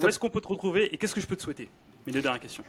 [0.00, 1.68] Où est-ce qu'on peut te retrouver et qu'est-ce que je peux te souhaiter?
[2.06, 2.64] Mes deux dernières questions.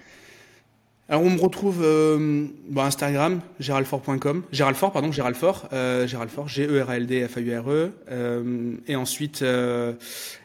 [1.09, 8.73] Alors on me retrouve euh, bah, Instagram, géraldfort.com, géraldfort, pardon, géraldfort, euh, géraldfort, G-E-R-A-L-D-F-A-U-R-E, euh,
[8.87, 9.93] et ensuite, euh,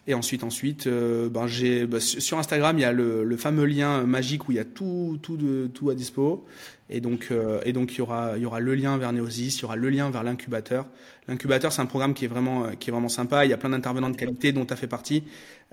[0.07, 3.65] et ensuite, ensuite, euh, ben j'ai bah, sur Instagram il y a le, le, fameux
[3.65, 6.47] lien magique où il y a tout, tout, de, tout à dispo,
[6.89, 9.59] et donc, euh, et donc il y aura, il y aura le lien vers Neosis,
[9.59, 10.87] il y aura le lien vers l'incubateur.
[11.27, 13.45] L'incubateur, c'est un programme qui est vraiment, qui est vraiment sympa.
[13.45, 15.25] Il y a plein d'intervenants de qualité dont tu fait partie.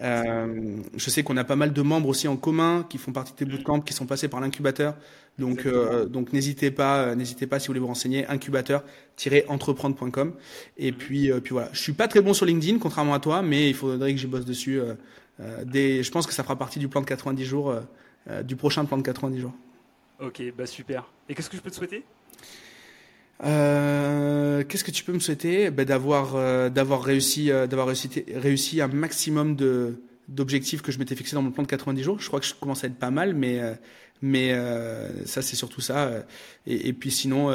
[0.01, 3.33] Euh, je sais qu'on a pas mal de membres aussi en commun qui font partie
[3.33, 4.95] de tes bootcamps, qui sont passés par l'incubateur.
[5.37, 10.33] Donc, euh, donc n'hésitez pas, n'hésitez pas si vous voulez vous renseigner, incubateur-entreprendre.com.
[10.77, 11.69] Et puis, euh, puis voilà.
[11.73, 14.27] Je suis pas très bon sur LinkedIn, contrairement à toi, mais il faudrait que j'y
[14.27, 14.79] bosse dessus.
[14.79, 14.93] Euh,
[15.39, 17.73] euh, des, je pense que ça fera partie du plan de 90 jours,
[18.43, 19.53] du prochain plan de 90 jours.
[20.19, 21.09] Ok, bah super.
[21.29, 22.03] Et qu'est-ce que je peux te souhaiter?
[23.43, 28.09] Euh, Qu'est-ce que tu peux me souhaiter ben, D'avoir euh, d'avoir réussi, euh, d'avoir réussi,
[28.35, 32.19] réussi un maximum de d'objectifs que je m'étais fixé dans mon plan de 90 jours?
[32.19, 33.59] Je crois que je commence à être pas mal, mais
[34.21, 34.53] mais
[35.25, 36.23] ça c'est surtout ça.
[36.67, 37.51] Et, et puis sinon,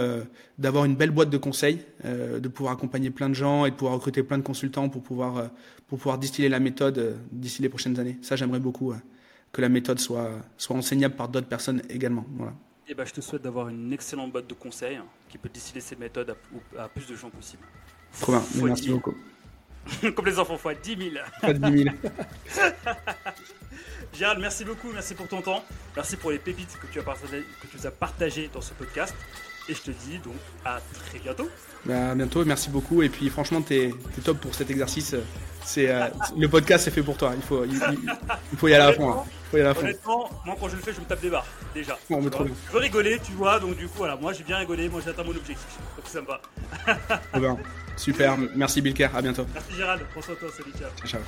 [0.58, 3.94] d'avoir une belle boîte de conseils, de pouvoir accompagner plein de gens et de pouvoir
[3.94, 5.50] recruter plein de consultants pour pouvoir
[5.86, 8.16] pour pouvoir distiller la méthode d'ici les prochaines années.
[8.22, 8.92] Ça j'aimerais beaucoup
[9.52, 12.26] que la méthode soit soit enseignable par d'autres personnes également.
[12.36, 12.54] Voilà.
[12.86, 15.80] Eh ben, je te souhaite d'avoir une excellente boîte de conseils hein, qui peut distiller
[15.80, 16.36] ces méthodes
[16.76, 17.62] à, à plus de gens possible.
[18.20, 19.14] Trop bien, merci beaucoup.
[20.14, 21.24] Comme les enfants, fois 10 000.
[21.40, 21.96] Fois 10 000.
[24.12, 25.64] Gérald, merci beaucoup, merci pour ton temps.
[25.96, 29.14] Merci pour les pépites que tu as partagées, que tu as partagées dans ce podcast.
[29.68, 30.34] Et je te dis donc
[30.64, 31.48] à très bientôt.
[31.84, 33.02] Bah, à bientôt, merci beaucoup.
[33.02, 35.14] Et puis franchement, tu es, top pour cet exercice.
[35.64, 37.32] C'est euh, le podcast, c'est fait pour toi.
[37.34, 37.80] Il faut, il,
[38.52, 39.10] il faut y aller à fond.
[39.10, 39.24] Hein.
[39.24, 39.80] Il faut y aller à fond.
[39.80, 41.98] Honnêtement, moi quand je le fais, je me tape des barres déjà.
[42.10, 42.54] Bon, mais trop bien.
[42.68, 43.58] Je veux rigoler, tu vois.
[43.58, 44.88] Donc du coup, voilà, moi j'ai bien rigolé.
[44.90, 45.78] Moi j'ai atteint mon objectif.
[45.96, 47.56] Donc ça me va.
[47.96, 48.36] Super.
[48.54, 49.08] Merci Bilker.
[49.14, 49.46] À bientôt.
[49.54, 50.02] Merci Gérald.
[50.12, 50.48] Prends soin de toi.
[50.54, 50.72] Salut.
[50.78, 51.08] Ciao.
[51.08, 51.20] Ciao.